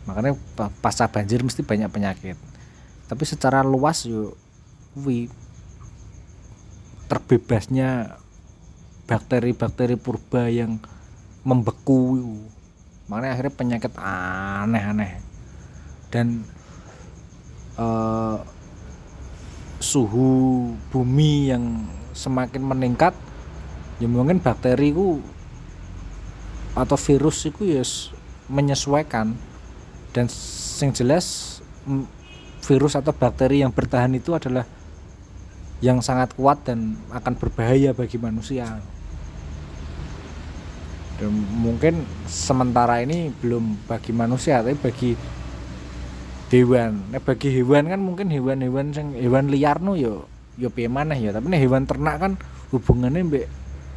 makanya 0.05 0.33
pasca 0.81 1.09
banjir 1.09 1.41
mesti 1.41 1.65
banyak 1.65 1.89
penyakit 1.89 2.37
tapi 3.09 3.25
secara 3.25 3.65
luas 3.65 4.05
yuk 4.05 4.37
wi 4.93 5.33
terbebasnya 7.09 8.21
bakteri-bakteri 9.09 9.97
purba 9.97 10.45
yang 10.45 10.77
membeku 11.41 12.37
makanya 13.09 13.33
akhirnya 13.33 13.53
penyakit 13.57 13.93
aneh-aneh. 13.97 15.17
Dan 16.13 16.45
uh, 17.81 18.37
suhu 19.81 20.69
bumi 20.93 21.49
yang 21.49 21.89
semakin 22.13 22.61
meningkat 22.61 23.17
ya 23.97 24.05
mungkin 24.05 24.37
bakteri 24.37 24.93
ku 24.93 25.17
atau 26.77 26.97
virus 27.01 27.49
itu 27.49 27.65
ya 27.65 27.81
menyesuaikan. 28.45 29.33
Dan 30.13 30.29
yang 30.81 30.93
jelas 30.93 31.57
virus 32.63 32.93
atau 32.99 33.15
bakteri 33.15 33.63
yang 33.63 33.71
bertahan 33.71 34.11
itu 34.15 34.35
adalah 34.35 34.67
yang 35.79 36.03
sangat 36.03 36.35
kuat 36.35 36.67
dan 36.67 36.99
akan 37.11 37.33
berbahaya 37.39 37.95
bagi 37.95 38.19
manusia. 38.19 38.79
dan 41.19 41.35
mungkin 41.35 42.07
sementara 42.31 43.03
ini 43.03 43.27
belum 43.43 43.91
bagi 43.91 44.15
manusia 44.15 44.63
tapi 44.63 44.79
bagi 44.79 45.11
hewan. 46.49 47.11
Nah, 47.11 47.19
bagi 47.19 47.49
hewan 47.59 47.91
kan 47.91 47.99
mungkin 47.99 48.31
hewan-hewan 48.31 48.95
yang 48.95 49.11
hewan 49.13 49.51
liar 49.51 49.83
no 49.83 49.99
yo 49.99 50.25
yo 50.55 50.71
maneh 50.87 51.19
ya. 51.19 51.35
Tapi 51.35 51.51
nih 51.51 51.59
hewan 51.67 51.83
ternak 51.83 52.23
kan 52.23 52.33
hubungannya 52.71 53.27
mbek 53.27 53.45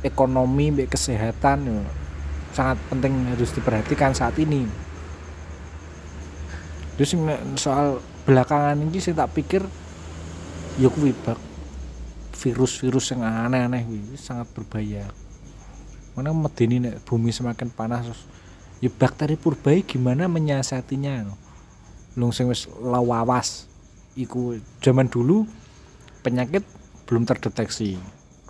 ekonomi 0.02 0.74
mbek 0.74 0.90
kesehatan 0.90 1.70
yo 1.70 1.78
sangat 2.52 2.76
penting 2.90 3.14
harus 3.30 3.54
diperhatikan 3.54 4.12
saat 4.12 4.34
ini. 4.42 4.66
Terus 6.98 7.16
soal 7.56 8.02
belakangan 8.22 8.78
ini 8.78 8.98
sih 9.02 9.14
tak 9.14 9.34
pikir 9.34 9.62
ya 10.78 10.88
kuwi 10.88 11.12
virus-virus 12.32 13.14
yang 13.14 13.22
aneh-aneh 13.22 13.86
ini 13.86 14.18
sangat 14.18 14.50
berbahaya. 14.50 15.06
Mana 16.18 16.34
medeni 16.34 16.82
nek 16.82 17.02
bumi 17.06 17.30
semakin 17.30 17.70
panas 17.70 18.04
terus 18.04 18.22
ya 18.82 18.90
bakteri 18.90 19.38
purba 19.38 19.72
gimana 19.82 20.26
menyiasatinya? 20.26 21.30
Lung 22.18 22.34
sing 22.34 22.50
wis 22.50 22.66
lawawas. 22.82 23.70
Iku 24.12 24.60
zaman 24.84 25.08
dulu 25.08 25.48
penyakit 26.20 26.66
belum 27.08 27.24
terdeteksi. 27.24 27.96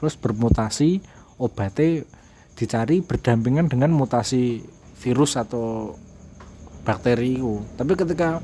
Terus 0.01 0.18
bermutasi 0.18 0.99
obatnya 1.39 2.03
dicari 2.59 3.01
berdampingan 3.01 3.70
dengan 3.70 3.95
mutasi 3.95 4.64
virus 4.99 5.35
atau 5.35 5.97
bakteri 6.83 7.39
itu 7.39 7.62
tapi 7.79 7.95
ketika 7.95 8.43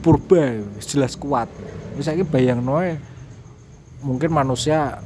purba 0.00 0.60
jelas 0.80 1.14
kuat. 1.16 1.48
Misalnya 1.94 2.24
bayang 2.24 2.64
noe 2.64 2.96
mungkin 4.00 4.32
manusia 4.32 5.04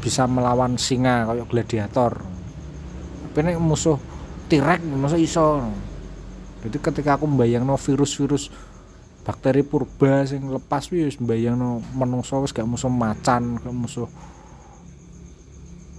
bisa 0.00 0.24
melawan 0.24 0.78
singa 0.80 1.28
kayak 1.28 1.46
gladiator. 1.50 2.12
Tapi 3.30 3.38
ini 3.46 3.58
musuh 3.60 3.98
tirek 4.46 4.80
musuh 4.82 5.20
iso. 5.20 5.66
Jadi 6.60 6.76
ketika 6.78 7.16
aku 7.16 7.24
membayang 7.26 7.64
no 7.64 7.76
virus-virus 7.76 8.52
bakteri 9.20 9.60
purba 9.60 10.24
sing 10.24 10.48
lepas 10.48 10.88
wis 10.88 11.20
membayang 11.20 11.56
no 11.56 11.84
menungso 11.92 12.40
wis 12.40 12.56
gak 12.56 12.64
musuh 12.64 12.88
macan 12.88 13.60
gak 13.60 13.76
musuh 13.76 14.08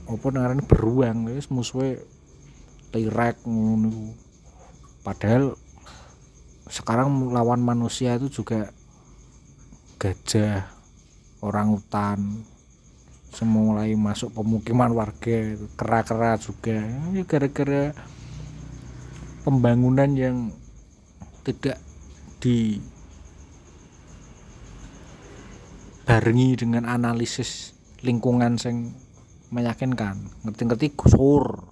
apa 0.09 0.27
namanya 0.33 0.65
beruang 0.65 1.29
wis 1.29 1.47
musuhnya 1.47 2.01
tirek 2.91 3.39
padahal 5.05 5.55
sekarang 6.71 7.35
lawan 7.35 7.59
manusia 7.59 8.15
itu 8.15 8.31
juga 8.31 8.71
gajah 9.99 10.71
orang 11.43 11.75
hutan 11.75 12.47
semua 13.31 13.79
mulai 13.79 13.95
masuk 13.95 14.35
pemukiman 14.35 14.91
warga 14.91 15.55
kera-kera 15.79 16.35
juga. 16.35 16.83
Ya 17.15 17.23
gara-gara 17.23 17.95
pembangunan 19.47 20.11
yang 20.11 20.51
tidak 21.47 21.79
dibarengi 22.43 22.89
dengan 26.59 26.83
analisis 26.91 27.71
lingkungan 28.03 28.59
yang 28.59 28.91
meyakinkan. 29.47 30.27
Ngerti-ngerti 30.43 30.91
gusur. 30.99 31.71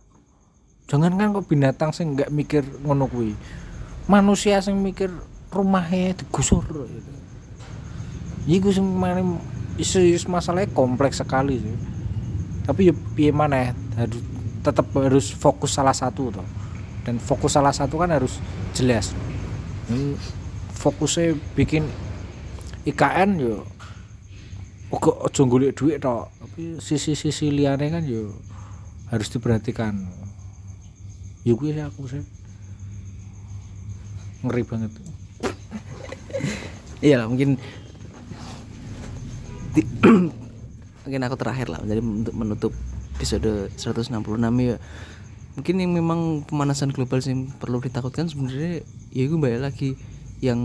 Jangan 0.87 1.19
kan 1.19 1.35
kok 1.35 1.45
binatang 1.51 1.91
sing 1.91 2.15
nggak 2.15 2.31
mikir 2.31 2.63
ngono 2.87 3.11
manusia 4.09 4.57
sing 4.57 4.81
mikir 4.81 5.13
rumahnya 5.53 6.17
digusur 6.17 6.65
gitu. 6.65 7.11
Iku 8.49 8.73
sing 8.73 8.89
isu-isu 9.77 10.25
masalahnya 10.33 10.73
kompleks 10.73 11.21
sekali 11.21 11.61
sih. 11.61 11.77
Tapi 12.65 12.89
ya 12.89 12.93
piye 13.13 13.29
mana 13.29 13.69
harus 13.93 14.21
tetap 14.65 14.89
harus 14.97 15.29
fokus 15.29 15.77
salah 15.77 15.93
satu 15.93 16.33
toh. 16.33 16.47
Dan 17.05 17.21
fokus 17.21 17.53
salah 17.53 17.69
satu 17.69 18.01
kan 18.01 18.09
harus 18.09 18.41
jelas. 18.73 19.13
Fokusnya 20.73 21.37
bikin 21.53 21.85
IKN 22.89 23.29
yo 23.37 23.61
oke 24.89 25.13
ojo 25.29 25.41
golek 25.45 25.77
duit 25.77 26.01
toh. 26.01 26.33
Tapi 26.41 26.81
sisi-sisi 26.81 27.53
liane 27.53 27.93
kan 27.93 28.01
yo 28.09 28.33
harus 29.13 29.29
diperhatikan. 29.29 30.01
Ya 31.45 31.53
gue 31.53 31.69
sih 31.69 31.85
aku 31.85 32.09
sih 32.09 32.38
ngeri 34.45 34.63
banget. 34.63 34.91
Iya 36.99 37.27
mungkin 37.27 37.55
mungkin 41.07 41.21
aku 41.23 41.35
terakhir 41.39 41.71
lah 41.71 41.79
jadi 41.87 42.03
untuk 42.03 42.35
menutup 42.35 42.73
episode 43.15 43.71
166 43.79 44.19
ya 44.59 44.75
mungkin 45.55 45.75
yang 45.75 45.91
memang 45.91 46.19
pemanasan 46.47 46.91
global 46.91 47.19
yang 47.23 47.51
perlu 47.59 47.83
ditakutkan 47.83 48.27
sebenarnya 48.31 48.83
ya 49.11 49.23
gue 49.27 49.39
balik 49.39 49.61
lagi 49.63 49.95
yang 50.39 50.59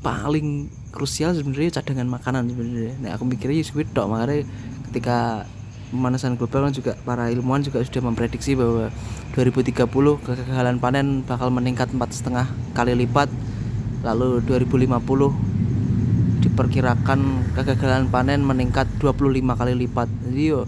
paling 0.00 0.68
krusial 0.92 1.36
sebenarnya 1.36 1.80
cadangan 1.80 2.08
makanan 2.08 2.48
sebenarnya. 2.48 2.96
Nah 3.04 3.10
aku 3.16 3.28
mikirnya 3.28 3.60
ya 3.60 3.64
squid 3.68 3.92
dok 3.92 4.08
makanya 4.08 4.48
ketika 4.90 5.44
pemanasan 5.90 6.38
global 6.38 6.70
kan 6.70 6.72
juga 6.72 6.92
para 7.02 7.28
ilmuwan 7.28 7.66
juga 7.66 7.82
sudah 7.82 8.02
memprediksi 8.06 8.54
bahwa 8.54 8.94
2030 9.34 9.90
kegagalan 10.22 10.78
panen 10.78 11.26
bakal 11.26 11.50
meningkat 11.50 11.90
empat 11.90 12.14
setengah 12.14 12.46
kali 12.72 12.94
lipat. 12.94 13.28
Lalu 14.00 14.40
2050 14.48 16.40
diperkirakan 16.40 17.20
kegagalan 17.52 18.08
panen 18.08 18.40
meningkat 18.46 18.88
25 19.02 19.60
kali 19.60 19.72
lipat. 19.76 20.08
Jadi 20.30 20.42
yo 20.46 20.64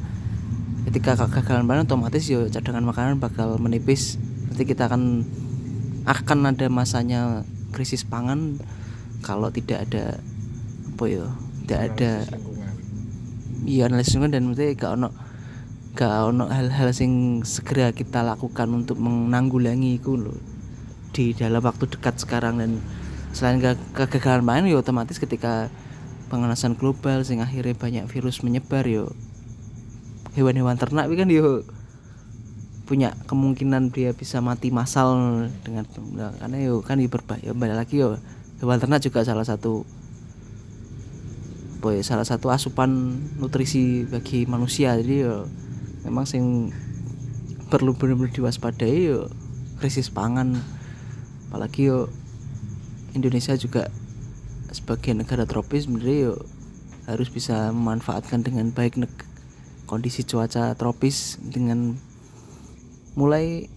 ketika 0.91 1.17
kegagalan 1.17 1.65
panen 1.65 1.87
otomatis 1.87 2.27
yo 2.29 2.51
cadangan 2.51 2.85
makanan 2.85 3.23
bakal 3.23 3.57
menipis. 3.57 4.21
Nanti 4.51 4.69
kita 4.69 4.91
akan 4.91 5.25
akan 6.05 6.39
ada 6.51 6.67
masanya 6.69 7.47
krisis 7.73 8.05
pangan. 8.05 8.61
Kalau 9.23 9.55
tidak 9.55 9.87
ada 9.87 10.19
apa 10.93 11.05
yo 11.07 11.31
tidak 11.65 11.81
ada 11.95 12.13
iya 13.67 13.87
analisis 13.87 14.19
lingkungan 14.19 14.33
dan 14.35 14.43
nanti 14.51 14.75
gak 14.75 14.99
ono 14.99 15.09
gak 15.93 16.33
ono 16.33 16.49
hal-hal 16.49 16.91
sing 16.97 17.45
segera 17.45 17.93
kita 17.93 18.25
lakukan 18.25 18.69
untuk 18.73 18.99
menanggulangi 18.99 20.01
itu 20.01 20.17
loh 20.17 20.39
di 21.13 21.37
dalam 21.37 21.61
waktu 21.61 21.85
dekat 21.87 22.17
sekarang 22.17 22.57
dan 22.59 22.81
selain 23.37 23.61
ke 23.61 23.77
kegagalan 23.93 24.45
panen 24.45 24.73
ya 24.73 24.81
otomatis 24.81 25.21
ketika 25.21 25.69
pemanasan 26.33 26.77
global 26.77 27.21
sing 27.25 27.45
akhirnya 27.45 27.77
banyak 27.77 28.05
virus 28.09 28.41
menyebar 28.41 28.89
yo 28.89 29.13
hewan-hewan 30.33 30.81
ternak 30.81 31.13
kan 31.13 31.29
yo 31.29 31.61
punya 32.89 33.13
kemungkinan 33.29 33.93
dia 33.93 34.17
bisa 34.17 34.41
mati 34.41 34.73
massal 34.73 35.17
dengan 35.65 35.85
karena 36.41 36.57
yo 36.61 36.81
kan 36.81 37.01
berbahaya 37.05 37.53
balik 37.53 37.77
lagi 37.77 38.01
yo 38.01 38.17
hewan 38.65 38.81
ternak 38.81 39.05
juga 39.05 39.25
salah 39.25 39.45
satu 39.45 39.85
boy 41.83 41.99
salah 42.07 42.23
satu 42.23 42.55
asupan 42.55 43.19
nutrisi 43.43 44.07
bagi 44.07 44.47
manusia. 44.47 44.95
Jadi 44.95 45.27
yo 45.27 45.51
memang 46.07 46.23
sing 46.23 46.71
perlu 47.75 47.99
benar-benar 47.99 48.31
diwaspadai 48.31 49.11
yo 49.11 49.27
krisis 49.83 50.07
pangan. 50.15 50.63
Apalagi 51.51 51.91
yo 51.91 52.07
Indonesia 53.19 53.59
juga 53.59 53.91
sebagai 54.71 55.13
negara 55.13 55.45
tropis 55.45 55.85
sebenarnya 55.85 56.33
yuk 56.33 56.41
harus 57.11 57.29
bisa 57.29 57.75
memanfaatkan 57.75 58.47
dengan 58.47 58.71
baik 58.71 58.97
kondisi 59.91 60.25
cuaca 60.25 60.73
tropis 60.79 61.37
dengan 61.43 61.99
mulai 63.19 63.69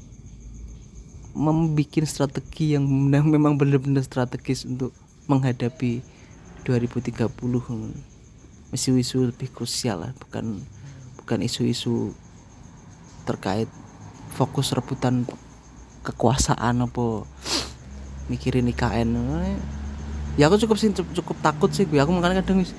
membuat 1.36 2.08
strategi 2.08 2.80
yang 2.80 2.88
memang 3.12 3.60
benar-benar 3.60 4.08
strategis 4.08 4.64
untuk 4.64 4.96
menghadapi 5.28 6.00
2030 6.66 7.30
isu-isu 8.74 9.30
lebih 9.30 9.54
krusial 9.54 10.02
lah 10.02 10.12
bukan 10.18 10.60
bukan 11.22 11.40
isu-isu 11.46 12.12
terkait 13.30 13.70
fokus 14.34 14.74
rebutan 14.74 15.24
kekuasaan 16.02 16.84
apa 16.84 17.24
mikirin 18.34 18.70
IKN 18.74 19.14
ya 20.36 20.50
aku 20.52 20.60
cukup 20.66 20.76
sih 20.82 20.92
cukup, 20.92 21.38
takut 21.40 21.70
sih 21.72 21.86
gue 21.86 22.02
aku 22.02 22.12
makanya 22.12 22.44
kadang 22.44 22.60
wis, 22.66 22.74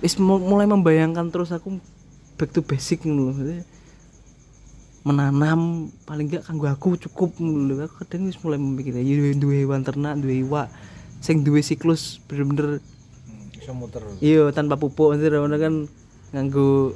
wis 0.00 0.16
mulai 0.18 0.66
membayangkan 0.66 1.28
terus 1.30 1.52
aku 1.52 1.78
back 2.40 2.50
to 2.50 2.64
basic 2.64 3.04
loh 3.04 3.36
menanam 5.06 5.88
paling 6.04 6.28
enggak 6.28 6.44
kanggo 6.44 6.68
aku 6.68 7.00
cukup 7.00 7.32
lho. 7.40 7.86
Aku 7.86 8.04
kadang 8.04 8.28
wis 8.28 8.36
mulai 8.44 8.60
memikir 8.60 8.92
ya 8.92 9.32
dua 9.38 9.54
hewan 9.64 9.80
ternak 9.80 10.20
dua 10.20 10.34
iwa 10.34 10.62
sing 11.18 11.42
dua 11.42 11.60
siklus 11.60 12.22
bener-bener 12.30 12.78
bisa 13.54 13.72
muter. 13.74 14.02
iya 14.22 14.48
tanpa 14.54 14.78
pupuk 14.78 15.18
nanti 15.18 15.28
kan 15.58 15.74
nganggo 16.32 16.94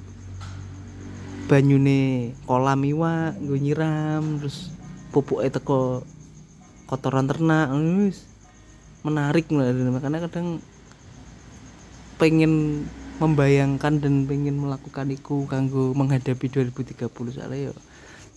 banyune 1.50 2.32
kolam 2.48 2.80
iwa 2.86 3.36
gue 3.36 3.58
nyiram 3.60 4.40
terus 4.40 4.72
pupuk 5.12 5.44
teko 5.52 6.06
kotoran 6.88 7.28
ternak 7.28 7.68
wis 7.76 8.24
menarik 9.02 9.50
makanya 9.50 10.30
kadang 10.30 10.62
pengen 12.16 12.86
membayangkan 13.18 13.98
dan 13.98 14.24
pengen 14.24 14.62
melakukan 14.62 15.10
itu 15.10 15.44
kanggo 15.50 15.92
menghadapi 15.92 16.46
2030 16.48 17.10
soalnya 17.34 17.68
ya 17.68 17.72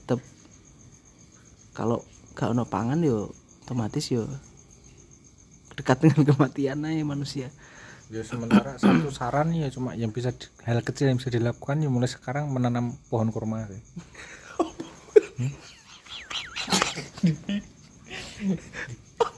tetap 0.03 0.19
kalau 1.77 2.01
gak 2.33 2.51
ono 2.51 2.65
pangan 2.65 2.99
yo 3.05 3.31
otomatis 3.63 4.11
yo 4.11 4.25
dekat 5.75 5.97
dengan 6.01 6.23
kematian 6.33 6.87
aja 6.87 7.03
manusia 7.03 7.47
ya 8.05 8.21
sementara 8.21 8.77
satu 8.77 9.09
saran 9.09 9.49
ya 9.49 9.65
cuma 9.73 9.97
yang 9.97 10.13
bisa 10.13 10.29
di- 10.29 10.49
hal 10.61 10.77
kecil 10.85 11.09
yang 11.09 11.17
bisa 11.17 11.33
dilakukan 11.33 11.81
ya 11.81 11.89
mulai 11.89 12.05
sekarang 12.05 12.45
menanam 12.53 12.93
pohon 13.09 13.33
kurma 13.33 13.65
sih. 13.65 13.81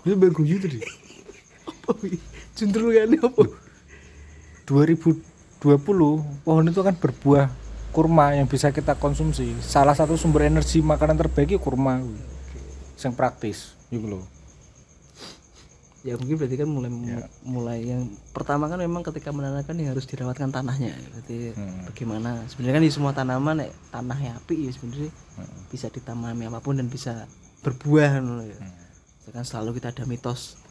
Itu 0.04 0.16
bagus 0.20 0.48
tadi. 0.60 0.80
cenderung 2.58 2.92
kan 2.92 3.16
apa 3.16 3.44
2020 4.68 5.24
pohon 6.44 6.66
itu 6.68 6.80
akan 6.84 6.96
berbuah 7.00 7.48
kurma 7.96 8.36
yang 8.36 8.52
bisa 8.52 8.76
kita 8.76 9.00
konsumsi. 9.00 9.56
Salah 9.64 9.96
satu 9.96 10.20
sumber 10.20 10.52
energi 10.52 10.84
makanan 10.84 11.16
terbaik 11.16 11.56
ya 11.56 11.60
kurma. 11.60 12.04
Yang 13.00 13.14
praktis, 13.16 13.58
gitu 13.88 14.20
loh. 14.20 14.37
Ya 16.06 16.14
mungkin 16.14 16.38
berarti 16.38 16.56
kan 16.62 16.70
mulai 16.70 16.92
mulai 17.42 17.80
yang 17.82 18.10
pertama 18.30 18.70
kan 18.70 18.78
memang 18.78 19.02
ketika 19.02 19.34
menanamkan 19.34 19.74
yang 19.80 19.98
harus 19.98 20.06
dirawatkan 20.06 20.54
tanahnya. 20.54 20.94
Berarti 21.14 21.58
bagaimana? 21.90 22.46
Sebenarnya 22.52 22.76
kan 22.78 22.84
di 22.86 22.92
semua 22.94 23.12
tanaman 23.18 23.66
nek 23.66 23.72
tanahnya 23.90 24.38
api 24.38 24.70
ya 24.70 24.72
sebenarnya 24.74 25.10
bisa 25.74 25.90
ditanami 25.90 26.46
apa 26.46 26.60
pun 26.62 26.78
dan 26.78 26.88
bisa 26.92 27.26
berbuah 27.66 28.22
ya. 28.46 28.58
Kan 29.34 29.44
selalu 29.44 29.82
kita 29.82 29.92
ada 29.92 30.08
mitos 30.08 30.68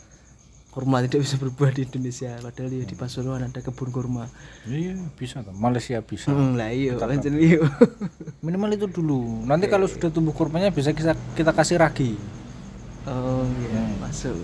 kurma 0.76 1.00
tidak 1.00 1.24
bisa 1.24 1.40
berbuah 1.40 1.72
di 1.72 1.88
Indonesia. 1.88 2.36
Padahal 2.36 2.68
ya 2.68 2.84
di 2.84 2.92
Pasuruan 2.92 3.48
ada 3.48 3.64
kebun 3.64 3.88
kurma. 3.88 4.28
Iya, 4.68 4.92
bisa 5.16 5.40
tuh. 5.40 5.56
Malaysia 5.56 6.04
bisa. 6.04 6.28
hmm, 6.28 6.52
lah 6.52 6.68
iya 6.68 7.00
kan 7.00 7.16
jadi 7.16 7.32
iya 7.40 7.64
Minimal 8.44 8.76
itu 8.76 8.84
dulu. 8.84 9.48
Nanti 9.48 9.72
kalau 9.72 9.88
sudah 9.88 10.12
tumbuh 10.12 10.36
kurmanya 10.36 10.68
bisa 10.68 10.92
kita 10.92 11.16
kita 11.32 11.56
kasih 11.56 11.80
ragi. 11.80 12.20
oh 13.06 13.46
iya 13.62 13.82
masuk 14.02 14.34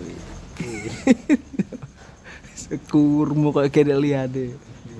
kurma 2.88 3.52
kayak 3.52 3.70
gede 3.72 3.94
lihat 3.96 4.32
deh 4.32 4.52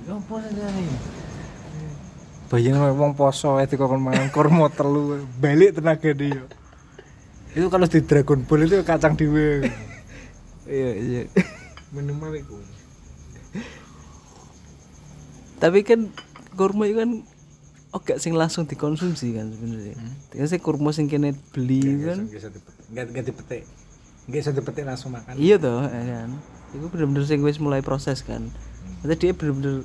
saja 0.08 0.66
nih? 0.66 0.88
Bayang 2.52 2.84
wong 3.00 3.12
poso 3.16 3.56
itu 3.64 3.80
kok 3.80 3.96
mangan 3.96 4.28
kurma 4.28 4.68
telu 4.68 5.24
balik 5.40 5.80
tenaga 5.80 6.12
dia. 6.12 6.44
Itu 7.56 7.72
kalau 7.72 7.88
di 7.88 8.00
Dragon 8.04 8.44
Ball 8.44 8.68
itu 8.68 8.84
kacang 8.84 9.16
diwe. 9.16 9.64
iya 10.68 10.90
iya 10.96 11.22
Minimal 11.92 12.32
itu. 12.40 12.56
tapi 15.62 15.86
kan 15.86 16.10
kurma 16.58 16.90
itu 16.90 16.98
kan 16.98 17.22
oke 17.94 18.18
sing 18.18 18.34
langsung 18.34 18.66
dikonsumsi 18.66 19.38
kan 19.38 19.46
sebenarnya 19.54 19.94
hmm. 19.94 20.42
sing 20.50 20.58
kurma 20.58 20.90
sing 20.90 21.06
kene 21.06 21.38
beli 21.54 22.02
kan 22.02 22.26
dipetik. 22.26 22.74
Enggak 22.90 23.04
enggak 23.14 23.24
dipetik. 23.30 23.62
Enggak 24.28 24.40
bisa 24.46 24.50
dipetik 24.54 24.84
langsung 24.86 25.10
makan. 25.10 25.34
iya 25.38 25.56
toh 25.58 25.82
ya 25.82 26.02
kan? 26.22 26.30
Itu 26.72 26.86
bener-bener 26.88 27.24
sing 27.26 27.42
wis 27.42 27.58
mulai 27.58 27.82
proses 27.82 28.22
kan. 28.22 28.48
Berarti 29.02 29.30
dia 29.30 29.34
bener-bener 29.34 29.82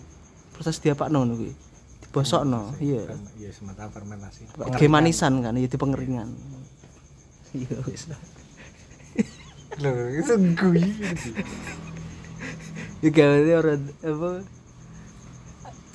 proses 0.54 0.78
diapa 0.78 1.10
no 1.10 1.26
kuwi? 1.26 1.52
Dibosok 2.06 2.44
no 2.46 2.72
iya. 2.78 3.04
Iya, 3.38 3.50
semata 3.52 3.90
fermentasi. 3.90 4.48
kayak 4.78 4.92
manisan 4.94 5.42
kan 5.42 5.54
iya 5.58 5.68
di 5.70 5.78
pengeringan. 5.78 6.30
Iya. 7.56 7.80
Wis 7.88 8.12
Loh, 9.78 10.10
itu 10.10 10.34
gue. 10.58 10.84
ya 13.06 13.10
berarti 13.14 13.52
orang 13.54 13.82
apa 14.02 14.30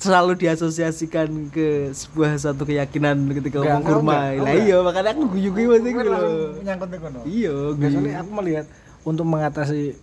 selalu 0.03 0.35
diasosiasikan 0.35 1.47
ke 1.47 1.95
sebuah 1.95 2.35
satu 2.35 2.67
keyakinan 2.67 3.23
ketika 3.39 3.63
ngomong 3.63 3.83
kurma 3.87 4.35
lah 4.35 4.51
iya 4.51 4.83
makanya 4.83 5.15
aku 5.15 5.31
guyu-guyu 5.31 5.79
masih 5.79 5.91
gitu 5.95 6.09
loh 6.11 6.51
Nyangkut 6.59 6.89
kono. 6.99 7.19
iya 7.23 7.55
guyu 7.71 7.87
soalnya 7.95 8.19
aku 8.19 8.31
melihat 8.43 8.65
untuk 9.03 9.27
mengatasi 9.27 9.95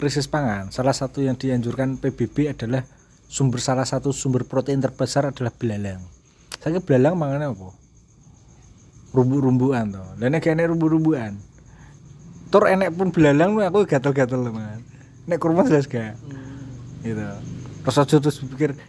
krisis 0.00 0.24
pangan, 0.24 0.72
salah 0.72 0.96
satu 0.96 1.20
yang 1.20 1.36
dianjurkan 1.36 2.00
PBB 2.00 2.56
adalah 2.56 2.88
sumber 3.28 3.60
salah 3.60 3.84
satu 3.84 4.16
sumber 4.16 4.48
protein 4.48 4.80
terbesar 4.80 5.28
adalah 5.28 5.52
belalang. 5.52 6.00
Saya 6.56 6.80
belalang 6.80 7.20
mangannya 7.20 7.52
apa? 7.52 7.68
Rumbu-rumbuan 9.12 9.92
toh. 9.92 10.08
Lah 10.16 10.28
nek 10.32 10.40
kene 10.40 10.64
rumbu-rumbuan. 10.64 11.36
Tur 12.48 12.64
enek 12.64 12.96
pun 12.96 13.12
belalang 13.12 13.60
aku 13.60 13.84
gatel-gatel 13.84 14.48
man. 14.48 14.80
Nek 15.28 15.36
kurma 15.36 15.68
jelas 15.68 15.84
gak. 15.84 16.16
Gitu. 17.04 17.20
Terus 17.84 17.96
aja 18.00 18.16
terus 18.16 18.40
pikir 18.40 18.80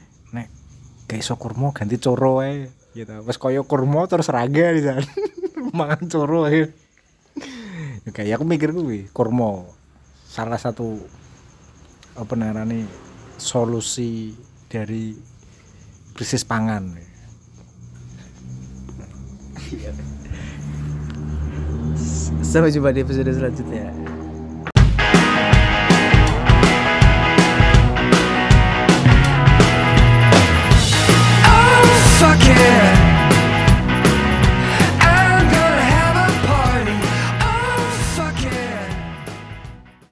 kayak 1.11 1.27
iso 1.27 1.35
kurma 1.35 1.75
ganti 1.75 1.99
coro 1.99 2.39
ae 2.39 2.71
gitu. 2.95 3.11
Wes 3.27 3.35
koyo 3.35 3.67
kurma 3.67 4.07
terus 4.07 4.31
raga 4.31 4.71
di 4.71 4.79
sana. 4.79 5.03
Mangan 5.75 6.07
coro 6.07 6.47
ae. 6.47 6.71
Ya 8.07 8.09
kayak 8.15 8.39
aku 8.39 8.47
mikir 8.47 8.71
kuwi 8.71 9.11
kurma 9.11 9.67
salah 10.23 10.55
satu 10.55 11.03
apa 12.15 12.31
namanya 12.39 12.87
solusi 13.35 14.31
dari 14.71 15.19
krisis 16.15 16.47
pangan. 16.47 17.11
sampai 22.51 22.67
jumpa 22.67 22.91
di 22.91 22.99
episode 22.99 23.31
selanjutnya 23.31 24.00